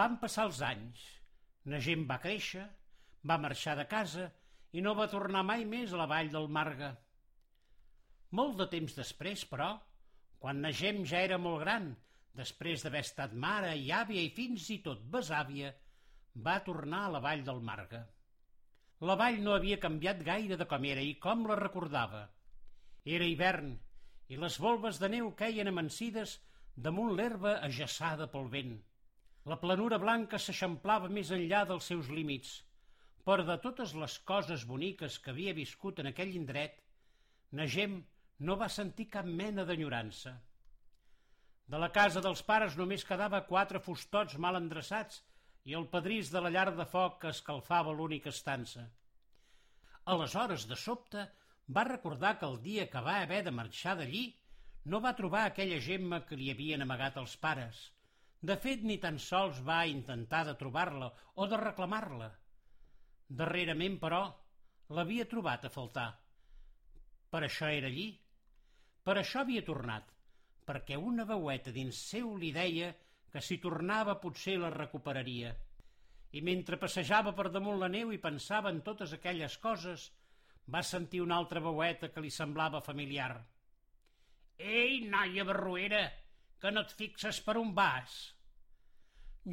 Van 0.00 0.18
passar 0.22 0.46
els 0.48 0.60
anys. 0.62 1.04
Negem 1.72 2.04
va 2.08 2.20
créixer, 2.22 2.64
va 3.28 3.40
marxar 3.40 3.74
de 3.78 3.86
casa 3.88 4.28
i 4.72 4.84
no 4.84 4.94
va 4.98 5.08
tornar 5.10 5.42
mai 5.46 5.64
més 5.64 5.92
a 5.92 6.00
la 6.00 6.06
vall 6.10 6.30
del 6.32 6.48
Marga. 6.58 6.92
Molt 8.38 8.58
de 8.60 8.66
temps 8.74 8.94
després, 8.94 9.44
però, 9.48 9.72
quan 10.38 10.60
Negem 10.64 11.02
ja 11.08 11.24
era 11.24 11.38
molt 11.40 11.62
gran, 11.64 11.90
després 12.38 12.84
d'haver 12.84 13.02
estat 13.06 13.34
mare 13.44 13.74
i 13.76 13.90
àvia 13.94 14.22
i 14.22 14.30
fins 14.36 14.68
i 14.74 14.78
tot 14.84 15.02
besàvia, 15.14 15.72
va 16.46 16.60
tornar 16.66 17.04
a 17.06 17.12
la 17.16 17.22
vall 17.24 17.44
del 17.46 17.60
Marga. 17.68 18.04
La 19.08 19.14
vall 19.18 19.38
no 19.42 19.54
havia 19.54 19.78
canviat 19.82 20.24
gaire 20.26 20.58
de 20.60 20.66
com 20.70 20.84
era 20.92 21.02
i 21.02 21.14
com 21.24 21.44
la 21.50 21.58
recordava. 21.60 22.24
Era 23.16 23.26
hivern 23.26 23.76
i 24.28 24.38
les 24.42 24.58
volves 24.62 24.98
de 25.02 25.08
neu 25.14 25.30
queien 25.40 25.70
amansides 25.70 26.38
damunt 26.88 27.14
l'herba 27.18 27.58
ajaçada 27.68 28.26
pel 28.32 28.50
vent. 28.54 28.74
La 29.50 29.58
planura 29.62 29.98
blanca 30.02 30.38
s'eixamplava 30.42 31.08
més 31.18 31.30
enllà 31.34 31.64
dels 31.68 31.86
seus 31.90 32.10
límits, 32.18 32.50
però 33.24 33.46
de 33.46 33.56
totes 33.64 33.94
les 34.02 34.18
coses 34.30 34.66
boniques 34.68 35.18
que 35.22 35.32
havia 35.32 35.56
viscut 35.56 36.02
en 36.02 36.10
aquell 36.10 36.34
indret, 36.36 36.76
Nagem 37.58 37.94
no 38.44 38.56
va 38.60 38.68
sentir 38.68 39.06
cap 39.14 39.26
mena 39.40 39.64
d'enyorança. 39.64 40.34
De 41.72 41.78
la 41.80 41.90
casa 41.92 42.20
dels 42.24 42.40
pares 42.48 42.76
només 42.80 43.04
quedava 43.04 43.42
quatre 43.48 43.80
fustots 43.84 44.38
mal 44.44 44.56
endreçats 44.56 45.20
i 45.68 45.74
el 45.76 45.84
pedrís 45.92 46.30
de 46.32 46.40
la 46.40 46.52
llar 46.54 46.70
de 46.76 46.86
foc 46.92 47.18
que 47.24 47.32
escalfava 47.34 47.92
l'única 47.98 48.32
estança. 48.32 48.86
Aleshores, 50.14 50.64
de 50.70 50.78
sobte, 50.80 51.26
va 51.76 51.84
recordar 51.88 52.38
que 52.40 52.48
el 52.48 52.56
dia 52.64 52.86
que 52.88 53.04
va 53.04 53.18
haver 53.24 53.42
de 53.44 53.52
marxar 53.58 53.98
d'allí 53.98 54.24
no 54.88 55.02
va 55.04 55.16
trobar 55.20 55.44
aquella 55.44 55.80
gemma 55.84 56.22
que 56.24 56.40
li 56.40 56.48
havien 56.54 56.84
amagat 56.86 57.20
els 57.20 57.36
pares. 57.44 57.84
De 58.40 58.56
fet, 58.64 58.84
ni 58.88 58.96
tan 59.02 59.18
sols 59.20 59.60
va 59.68 59.82
intentar 59.92 60.44
de 60.48 60.54
trobar-la 60.62 61.10
o 61.34 61.48
de 61.52 61.58
reclamar-la. 61.60 62.30
Darrerament, 63.40 63.98
però, 64.00 64.22
l'havia 64.96 65.28
trobat 65.28 65.68
a 65.68 65.74
faltar. 65.74 66.08
Per 67.28 67.42
això 67.44 67.68
era 67.68 67.92
allí. 67.92 68.08
Per 69.04 69.18
això 69.20 69.42
havia 69.42 69.66
tornat, 69.66 70.08
perquè 70.68 70.98
una 71.00 71.24
veueta 71.24 71.72
dins 71.72 71.96
seu 72.10 72.34
li 72.36 72.52
deia 72.52 72.92
que 73.32 73.40
si 73.44 73.58
tornava 73.62 74.18
potser 74.20 74.58
la 74.60 74.70
recuperaria. 74.74 75.54
I 76.36 76.42
mentre 76.44 76.76
passejava 76.80 77.32
per 77.36 77.48
damunt 77.52 77.78
la 77.80 77.88
neu 77.88 78.12
i 78.12 78.20
pensava 78.20 78.72
en 78.72 78.82
totes 78.84 79.14
aquelles 79.16 79.56
coses, 79.62 80.10
va 80.68 80.82
sentir 80.84 81.22
una 81.24 81.38
altra 81.40 81.62
veueta 81.64 82.10
que 82.12 82.20
li 82.20 82.30
semblava 82.30 82.82
familiar. 82.84 83.32
Ei, 84.58 85.00
noia 85.08 85.46
barruera, 85.48 86.02
que 86.60 86.72
no 86.74 86.82
et 86.84 86.92
fixes 86.98 87.40
per 87.46 87.56
un 87.60 87.72
vas. 87.74 88.18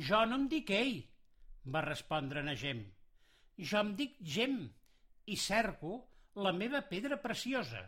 Jo 0.10 0.25
no 0.28 0.41
em 0.41 0.49
dic 0.51 0.71
ell, 0.75 0.97
va 1.71 1.86
respondre 1.86 2.43
Nagem. 2.43 2.82
Jo 3.71 3.80
em 3.86 3.93
dic 3.95 4.17
Gem 4.36 4.58
i 5.32 5.38
cerco 5.39 5.95
la 6.43 6.51
meva 6.51 6.82
pedra 6.89 7.21
preciosa. 7.23 7.86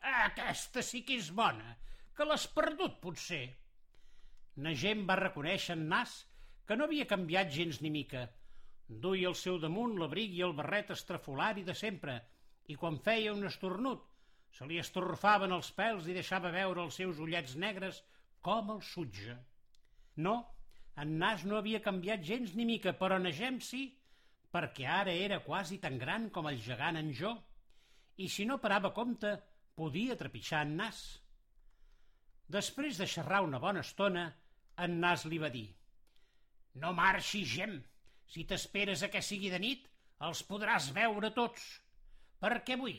Aquesta 0.00 0.80
sí 0.86 1.02
que 1.04 1.18
és 1.20 1.28
bona, 1.36 1.74
que 2.20 2.26
l'has 2.28 2.42
perdut, 2.52 2.98
potser. 3.00 3.44
Nagem 4.60 5.06
va 5.08 5.16
reconèixer 5.16 5.72
en 5.72 5.86
Nas 5.88 6.18
que 6.68 6.76
no 6.76 6.84
havia 6.84 7.06
canviat 7.08 7.48
gens 7.54 7.78
ni 7.80 7.88
mica. 7.94 8.26
Duia 9.04 9.30
al 9.30 9.36
seu 9.40 9.56
damunt 9.62 9.94
l'abric 9.96 10.34
i 10.36 10.42
el 10.44 10.52
barret 10.58 10.92
estrafolari 10.92 11.64
de 11.64 11.72
sempre, 11.78 12.18
i 12.68 12.76
quan 12.76 12.98
feia 13.06 13.32
un 13.32 13.46
estornut 13.48 14.02
se 14.52 14.68
li 14.68 14.76
estorfaven 14.82 15.54
els 15.56 15.70
pèls 15.78 16.10
i 16.10 16.16
deixava 16.18 16.50
veure 16.52 16.84
els 16.84 16.98
seus 17.00 17.22
ullets 17.24 17.54
negres 17.64 18.02
com 18.44 18.74
el 18.74 18.82
sutge. 18.84 19.38
No, 20.20 20.36
en 21.00 21.16
Nas 21.22 21.46
no 21.48 21.56
havia 21.56 21.80
canviat 21.80 22.26
gens 22.26 22.52
ni 22.58 22.68
mica, 22.68 22.92
però 23.00 23.16
Nagem 23.16 23.62
sí, 23.64 23.86
perquè 24.52 24.84
ara 24.92 25.16
era 25.16 25.40
quasi 25.46 25.80
tan 25.80 25.96
gran 25.96 26.28
com 26.28 26.52
el 26.52 26.60
gegant 26.68 27.00
en 27.00 27.14
Jo, 27.16 27.32
i 28.20 28.28
si 28.28 28.44
no 28.44 28.60
parava 28.60 28.92
compte, 28.92 29.38
podia 29.72 30.20
trepitjar 30.20 30.66
en 30.66 30.76
Nas. 30.82 31.00
Després 32.50 32.98
de 32.98 33.06
xerrar 33.06 33.44
una 33.46 33.60
bona 33.62 33.84
estona, 33.86 34.24
en 34.84 34.96
Nas 35.02 35.26
li 35.30 35.38
va 35.38 35.50
dir 35.54 35.68
«No 36.82 36.90
marxis, 36.96 37.48
Gem. 37.52 37.76
Si 38.30 38.44
t'esperes 38.46 39.02
a 39.06 39.08
que 39.12 39.22
sigui 39.26 39.50
de 39.52 39.58
nit, 39.62 39.86
els 40.26 40.42
podràs 40.48 40.88
veure 40.96 41.30
tots. 41.36 41.64
Perquè 42.42 42.76
avui 42.78 42.96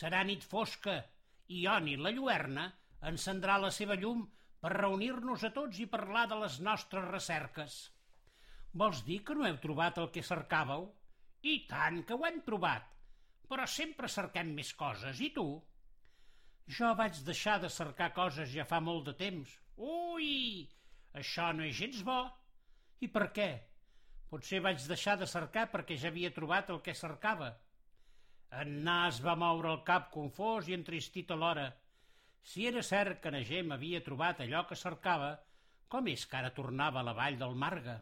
serà 0.00 0.22
nit 0.28 0.44
fosca 0.44 0.96
i 1.56 1.62
Oni, 1.72 1.96
la 1.96 2.12
lluerna, 2.16 2.66
encendrà 3.10 3.56
la 3.62 3.70
seva 3.74 3.96
llum 4.00 4.24
per 4.60 4.72
reunir-nos 4.74 5.44
a 5.48 5.52
tots 5.58 5.80
i 5.84 5.88
parlar 5.92 6.26
de 6.32 6.40
les 6.42 6.58
nostres 6.68 7.08
recerques. 7.10 7.78
Vols 8.72 9.02
dir 9.06 9.22
que 9.24 9.36
no 9.36 9.46
heu 9.48 9.60
trobat 9.62 10.00
el 10.02 10.10
que 10.14 10.24
cercàveu? 10.30 10.88
I 11.52 11.54
tant 11.70 12.02
que 12.08 12.16
ho 12.16 12.26
hem 12.28 12.42
trobat, 12.48 12.88
però 13.48 13.68
sempre 13.70 14.10
cerquem 14.12 14.52
més 14.56 14.72
coses, 14.74 15.20
i 15.20 15.30
tu? 15.36 15.46
Jo 16.66 16.94
vaig 16.98 17.18
deixar 17.26 17.60
de 17.62 17.70
cercar 17.70 18.10
coses 18.14 18.50
ja 18.50 18.64
fa 18.66 18.80
molt 18.82 19.06
de 19.06 19.14
temps. 19.14 19.52
Ui, 19.76 20.66
això 21.14 21.52
no 21.54 21.62
és 21.62 21.76
gens 21.78 22.02
bo. 22.02 22.18
I 23.00 23.08
per 23.12 23.28
què? 23.36 23.50
Potser 24.30 24.58
vaig 24.64 24.82
deixar 24.90 25.14
de 25.20 25.28
cercar 25.30 25.68
perquè 25.70 25.96
ja 26.02 26.10
havia 26.10 26.32
trobat 26.34 26.72
el 26.74 26.82
que 26.82 26.94
cercava. 26.94 27.52
En 28.50 28.82
Nas 28.86 29.20
va 29.22 29.36
moure 29.38 29.70
el 29.72 29.84
cap 29.86 30.10
confós 30.14 30.66
i 30.68 30.74
entristit 30.74 31.30
alhora. 31.30 31.68
Si 32.42 32.66
era 32.66 32.82
cert 32.82 33.22
que 33.22 33.30
Nagem 33.34 33.72
havia 33.74 34.02
trobat 34.06 34.42
allò 34.42 34.64
que 34.66 34.78
cercava, 34.78 35.32
com 35.88 36.06
és 36.10 36.26
que 36.26 36.38
ara 36.38 36.52
tornava 36.54 37.00
a 37.00 37.06
la 37.06 37.14
vall 37.14 37.38
del 37.38 37.54
Marga? 37.62 37.96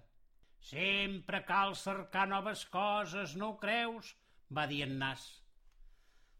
Sempre 0.64 1.42
cal 1.44 1.74
cercar 1.76 2.26
noves 2.28 2.64
coses, 2.72 3.36
no 3.36 3.52
ho 3.52 3.58
creus? 3.60 4.14
va 4.56 4.66
dir 4.70 4.82
en 4.86 4.98
Nas. 5.00 5.24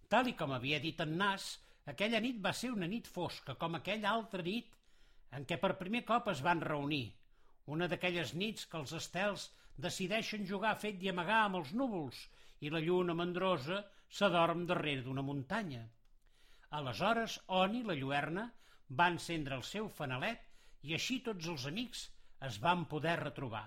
Tal 0.09 0.29
i 0.31 0.35
com 0.39 0.53
havia 0.53 0.81
dit 0.81 1.01
en 1.01 1.17
Nas, 1.21 1.49
aquella 1.93 2.21
nit 2.25 2.41
va 2.45 2.53
ser 2.53 2.71
una 2.75 2.89
nit 2.91 3.09
fosca, 3.17 3.55
com 3.61 3.77
aquella 3.79 4.13
altra 4.13 4.43
nit 4.43 4.73
en 5.39 5.45
què 5.49 5.59
per 5.61 5.77
primer 5.81 6.05
cop 6.09 6.31
es 6.33 6.41
van 6.47 6.63
reunir. 6.65 7.05
Una 7.75 7.89
d'aquelles 7.91 8.35
nits 8.41 8.67
que 8.71 8.79
els 8.81 8.93
estels 8.99 9.49
decideixen 9.87 10.47
jugar 10.47 10.75
fet 10.81 11.03
i 11.03 11.11
amagar 11.11 11.43
amb 11.45 11.61
els 11.61 11.73
núvols 11.81 12.19
i 12.61 12.71
la 12.71 12.83
lluna 12.85 13.17
mandrosa 13.19 13.81
s'adorm 14.19 14.67
darrere 14.71 15.03
d'una 15.07 15.25
muntanya. 15.27 15.83
Aleshores, 16.79 17.39
Oni, 17.63 17.83
la 17.87 17.97
lluerna, 17.99 18.45
va 18.99 19.09
encendre 19.13 19.57
el 19.59 19.65
seu 19.67 19.89
fanalet 19.89 20.45
i 20.89 20.95
així 20.95 21.19
tots 21.27 21.49
els 21.53 21.67
amics 21.71 22.05
es 22.49 22.61
van 22.63 22.85
poder 22.93 23.17
retrobar. 23.21 23.65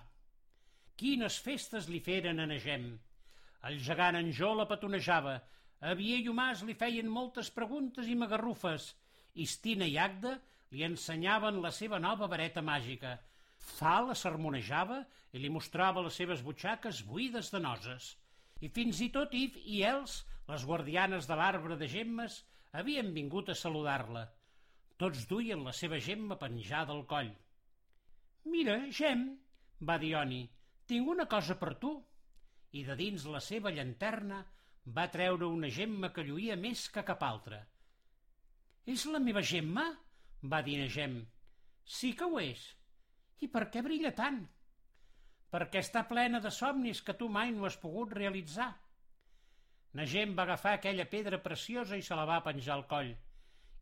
Quines 0.98 1.38
festes 1.46 1.90
li 1.92 2.00
feren 2.08 2.40
a 2.40 2.48
Negem! 2.50 2.88
El 3.68 3.80
gegant 3.88 4.18
en 4.20 4.32
Jo 4.40 4.54
la 4.56 4.68
petonejava, 4.70 5.36
a 5.80 5.94
Biell 5.94 6.32
Mas 6.34 6.64
li 6.66 6.74
feien 6.74 7.10
moltes 7.10 7.50
preguntes 7.54 8.08
i 8.10 8.16
magarrufes, 8.18 8.94
i 9.38 9.46
Stina 9.46 9.86
i 9.86 9.98
Agda 10.02 10.38
li 10.74 10.84
ensenyaven 10.88 11.62
la 11.62 11.72
seva 11.72 12.00
nova 12.02 12.28
vareta 12.28 12.64
màgica. 12.66 13.18
Fa 13.78 14.00
la 14.08 14.16
sermonejava 14.16 15.04
i 15.34 15.42
li 15.44 15.52
mostrava 15.54 16.02
les 16.02 16.18
seves 16.18 16.42
butxaques 16.42 17.04
buides 17.06 17.52
de 17.54 17.62
noses. 17.62 18.16
I 18.62 18.70
fins 18.74 19.02
i 19.06 19.12
tot 19.14 19.36
If 19.38 19.58
i 19.66 19.84
Els, 19.86 20.24
les 20.50 20.66
guardianes 20.66 21.28
de 21.30 21.38
l'arbre 21.38 21.78
de 21.78 21.88
gemmes, 21.92 22.42
havien 22.74 23.14
vingut 23.14 23.50
a 23.50 23.56
saludar-la. 23.56 24.26
Tots 24.98 25.28
duien 25.30 25.62
la 25.64 25.76
seva 25.78 26.00
gemma 26.02 26.40
penjada 26.42 26.96
al 26.96 27.06
coll. 27.06 27.30
«Mira, 28.50 28.80
Gem», 28.90 29.28
va 29.86 29.98
dir 30.02 30.16
Oni, 30.18 30.42
«tinc 30.90 31.10
una 31.14 31.28
cosa 31.30 31.58
per 31.60 31.76
tu». 31.78 31.94
I 32.74 32.84
de 32.84 32.96
dins 33.00 33.26
la 33.30 33.40
seva 33.44 33.72
llanterna 33.72 34.42
va 34.96 35.08
treure 35.12 35.48
una 35.52 35.70
gemma 35.74 36.12
que 36.16 36.24
lluïa 36.24 36.56
més 36.56 36.88
que 36.94 37.04
cap 37.08 37.24
altra. 37.28 37.60
«És 38.88 39.06
la 39.12 39.20
meva 39.20 39.44
gemma?» 39.44 39.90
va 40.52 40.62
dir 40.64 40.78
Negem. 40.80 41.18
«Sí 41.84 42.14
que 42.16 42.28
ho 42.28 42.40
és. 42.40 42.62
I 43.44 43.50
per 43.52 43.68
què 43.74 43.84
brilla 43.84 44.14
tant?» 44.16 44.40
«Perquè 45.52 45.82
està 45.84 46.04
plena 46.08 46.40
de 46.44 46.52
somnis 46.52 47.02
que 47.02 47.16
tu 47.20 47.28
mai 47.30 47.52
no 47.52 47.68
has 47.68 47.80
pogut 47.82 48.16
realitzar». 48.16 48.74
Negem 49.98 50.36
va 50.38 50.44
agafar 50.44 50.76
aquella 50.78 51.08
pedra 51.10 51.40
preciosa 51.44 51.98
i 51.98 52.04
se 52.06 52.16
la 52.16 52.28
va 52.30 52.44
penjar 52.46 52.76
al 52.76 52.86
coll. 52.88 53.14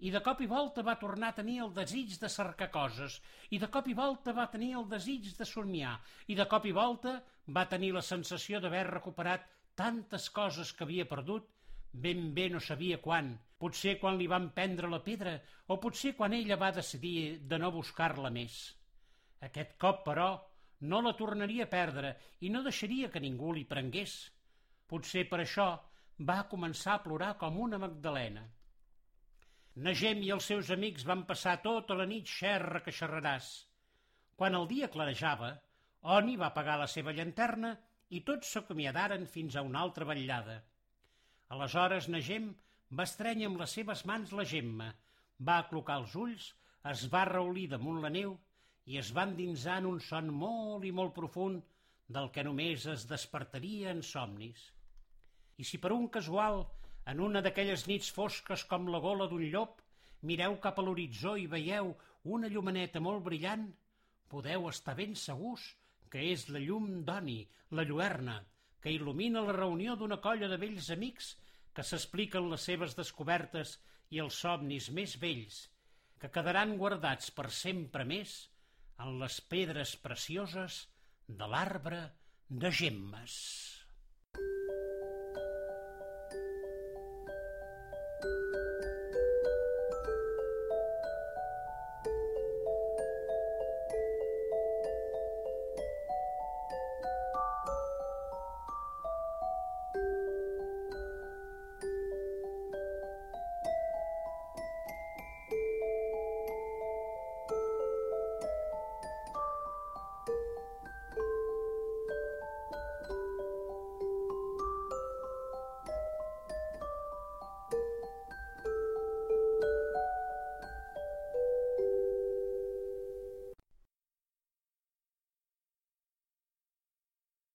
I 0.06 0.12
de 0.12 0.20
cop 0.24 0.42
i 0.42 0.48
volta 0.52 0.84
va 0.84 0.98
tornar 1.02 1.32
a 1.32 1.38
tenir 1.38 1.60
el 1.64 1.74
desig 1.76 2.18
de 2.22 2.30
cercar 2.30 2.70
coses, 2.72 3.20
i 3.56 3.60
de 3.62 3.70
cop 3.72 3.88
i 3.88 3.96
volta 3.98 4.34
va 4.36 4.50
tenir 4.52 4.74
el 4.80 4.88
desig 4.92 5.32
de 5.38 5.48
somiar, 5.48 5.96
i 6.28 6.36
de 6.36 6.46
cop 6.52 6.66
i 6.66 6.74
volta 6.76 7.16
va 7.58 7.66
tenir 7.72 7.94
la 7.96 8.04
sensació 8.04 8.60
d'haver 8.60 8.84
recuperat 8.90 9.48
tantes 9.76 10.30
coses 10.34 10.72
que 10.74 10.86
havia 10.86 11.06
perdut, 11.10 11.48
ben 11.92 12.34
bé 12.36 12.48
no 12.52 12.60
sabia 12.60 12.98
quan, 13.04 13.34
potser 13.60 13.96
quan 14.02 14.18
li 14.20 14.28
van 14.28 14.50
prendre 14.56 14.90
la 14.92 15.02
pedra, 15.04 15.36
o 15.72 15.78
potser 15.84 16.14
quan 16.18 16.34
ella 16.34 16.58
va 16.60 16.74
decidir 16.76 17.40
de 17.52 17.60
no 17.60 17.72
buscar-la 17.76 18.32
més. 18.38 18.58
Aquest 19.48 19.76
cop, 19.82 20.04
però, 20.08 20.30
no 20.92 21.02
la 21.02 21.16
tornaria 21.20 21.68
a 21.68 21.72
perdre 21.72 22.16
i 22.42 22.52
no 22.52 22.64
deixaria 22.64 23.10
que 23.12 23.24
ningú 23.24 23.54
li 23.56 23.64
prengués. 23.68 24.16
Potser 24.88 25.26
per 25.30 25.40
això 25.44 25.70
va 26.30 26.42
començar 26.52 26.96
a 26.96 27.04
plorar 27.04 27.36
com 27.40 27.60
una 27.68 27.80
magdalena. 27.82 28.44
Nagem 29.86 30.22
i 30.24 30.32
els 30.32 30.48
seus 30.52 30.72
amics 30.72 31.04
van 31.08 31.26
passar 31.28 31.58
tota 31.64 31.96
la 32.00 32.08
nit 32.08 32.28
xerra 32.32 32.82
que 32.84 32.94
xerraràs. 32.96 33.50
Quan 34.36 34.56
el 34.56 34.68
dia 34.72 34.92
clarejava, 34.92 35.56
Oni 36.14 36.36
va 36.38 36.52
apagar 36.52 36.76
la 36.78 36.86
seva 36.92 37.14
llanterna 37.18 37.72
i 38.10 38.22
tots 38.28 38.52
s'acomiadaren 38.54 39.26
fins 39.36 39.56
a 39.56 39.64
una 39.66 39.82
altra 39.82 40.06
vetllada. 40.06 40.60
Aleshores 41.56 42.08
Nagem 42.14 42.52
va 42.98 43.06
estrènyer 43.10 43.50
amb 43.50 43.62
les 43.62 43.74
seves 43.78 44.04
mans 44.06 44.34
la 44.40 44.46
gemma, 44.52 44.92
va 45.40 45.58
aclocar 45.62 45.98
els 46.02 46.16
ulls, 46.16 46.52
es 46.92 47.06
va 47.14 47.26
reulir 47.30 47.68
damunt 47.72 48.02
la 48.04 48.12
neu 48.14 48.36
i 48.86 49.00
es 49.02 49.10
va 49.18 49.26
endinsar 49.30 49.80
en 49.82 49.88
un 49.92 50.00
son 50.08 50.30
molt 50.44 50.86
i 50.86 50.92
molt 51.00 51.16
profund 51.16 51.64
del 52.18 52.30
que 52.34 52.44
només 52.46 52.86
es 52.94 53.08
despertaria 53.10 53.94
en 53.96 54.04
somnis. 54.06 54.60
I 55.58 55.64
si 55.66 55.80
per 55.82 55.92
un 55.96 56.06
casual, 56.18 56.62
en 57.10 57.22
una 57.28 57.42
d'aquelles 57.42 57.88
nits 57.90 58.12
fosques 58.14 58.66
com 58.70 58.86
la 58.94 59.02
gola 59.02 59.26
d'un 59.32 59.48
llop, 59.50 59.82
mireu 60.22 60.60
cap 60.62 60.78
a 60.78 60.86
l'horitzó 60.86 61.34
i 61.42 61.48
veieu 61.50 61.96
una 62.38 62.50
llumaneta 62.54 63.02
molt 63.02 63.26
brillant, 63.26 63.66
podeu 64.30 64.70
estar 64.70 64.96
ben 65.00 65.18
segurs 65.18 65.66
que 66.12 66.22
és 66.32 66.48
la 66.54 66.62
llum 66.64 67.04
d'Oni, 67.08 67.40
la 67.78 67.86
lluerna, 67.88 68.40
que 68.82 68.94
il·lumina 68.94 69.44
la 69.46 69.56
reunió 69.58 69.96
d'una 69.98 70.20
colla 70.24 70.50
de 70.52 70.60
vells 70.62 70.90
amics 70.94 71.32
que 71.76 71.84
s'expliquen 71.84 72.50
les 72.52 72.66
seves 72.70 72.96
descobertes 72.98 73.78
i 74.16 74.22
els 74.24 74.38
somnis 74.46 74.92
més 74.98 75.16
vells, 75.22 75.64
que 76.20 76.32
quedaran 76.32 76.78
guardats 76.82 77.32
per 77.38 77.50
sempre 77.52 78.06
més 78.08 78.36
en 79.06 79.18
les 79.20 79.40
pedres 79.54 79.96
precioses 80.06 80.86
de 81.28 81.50
l'arbre 81.52 82.04
de 82.50 82.72
gemmes. 82.72 83.75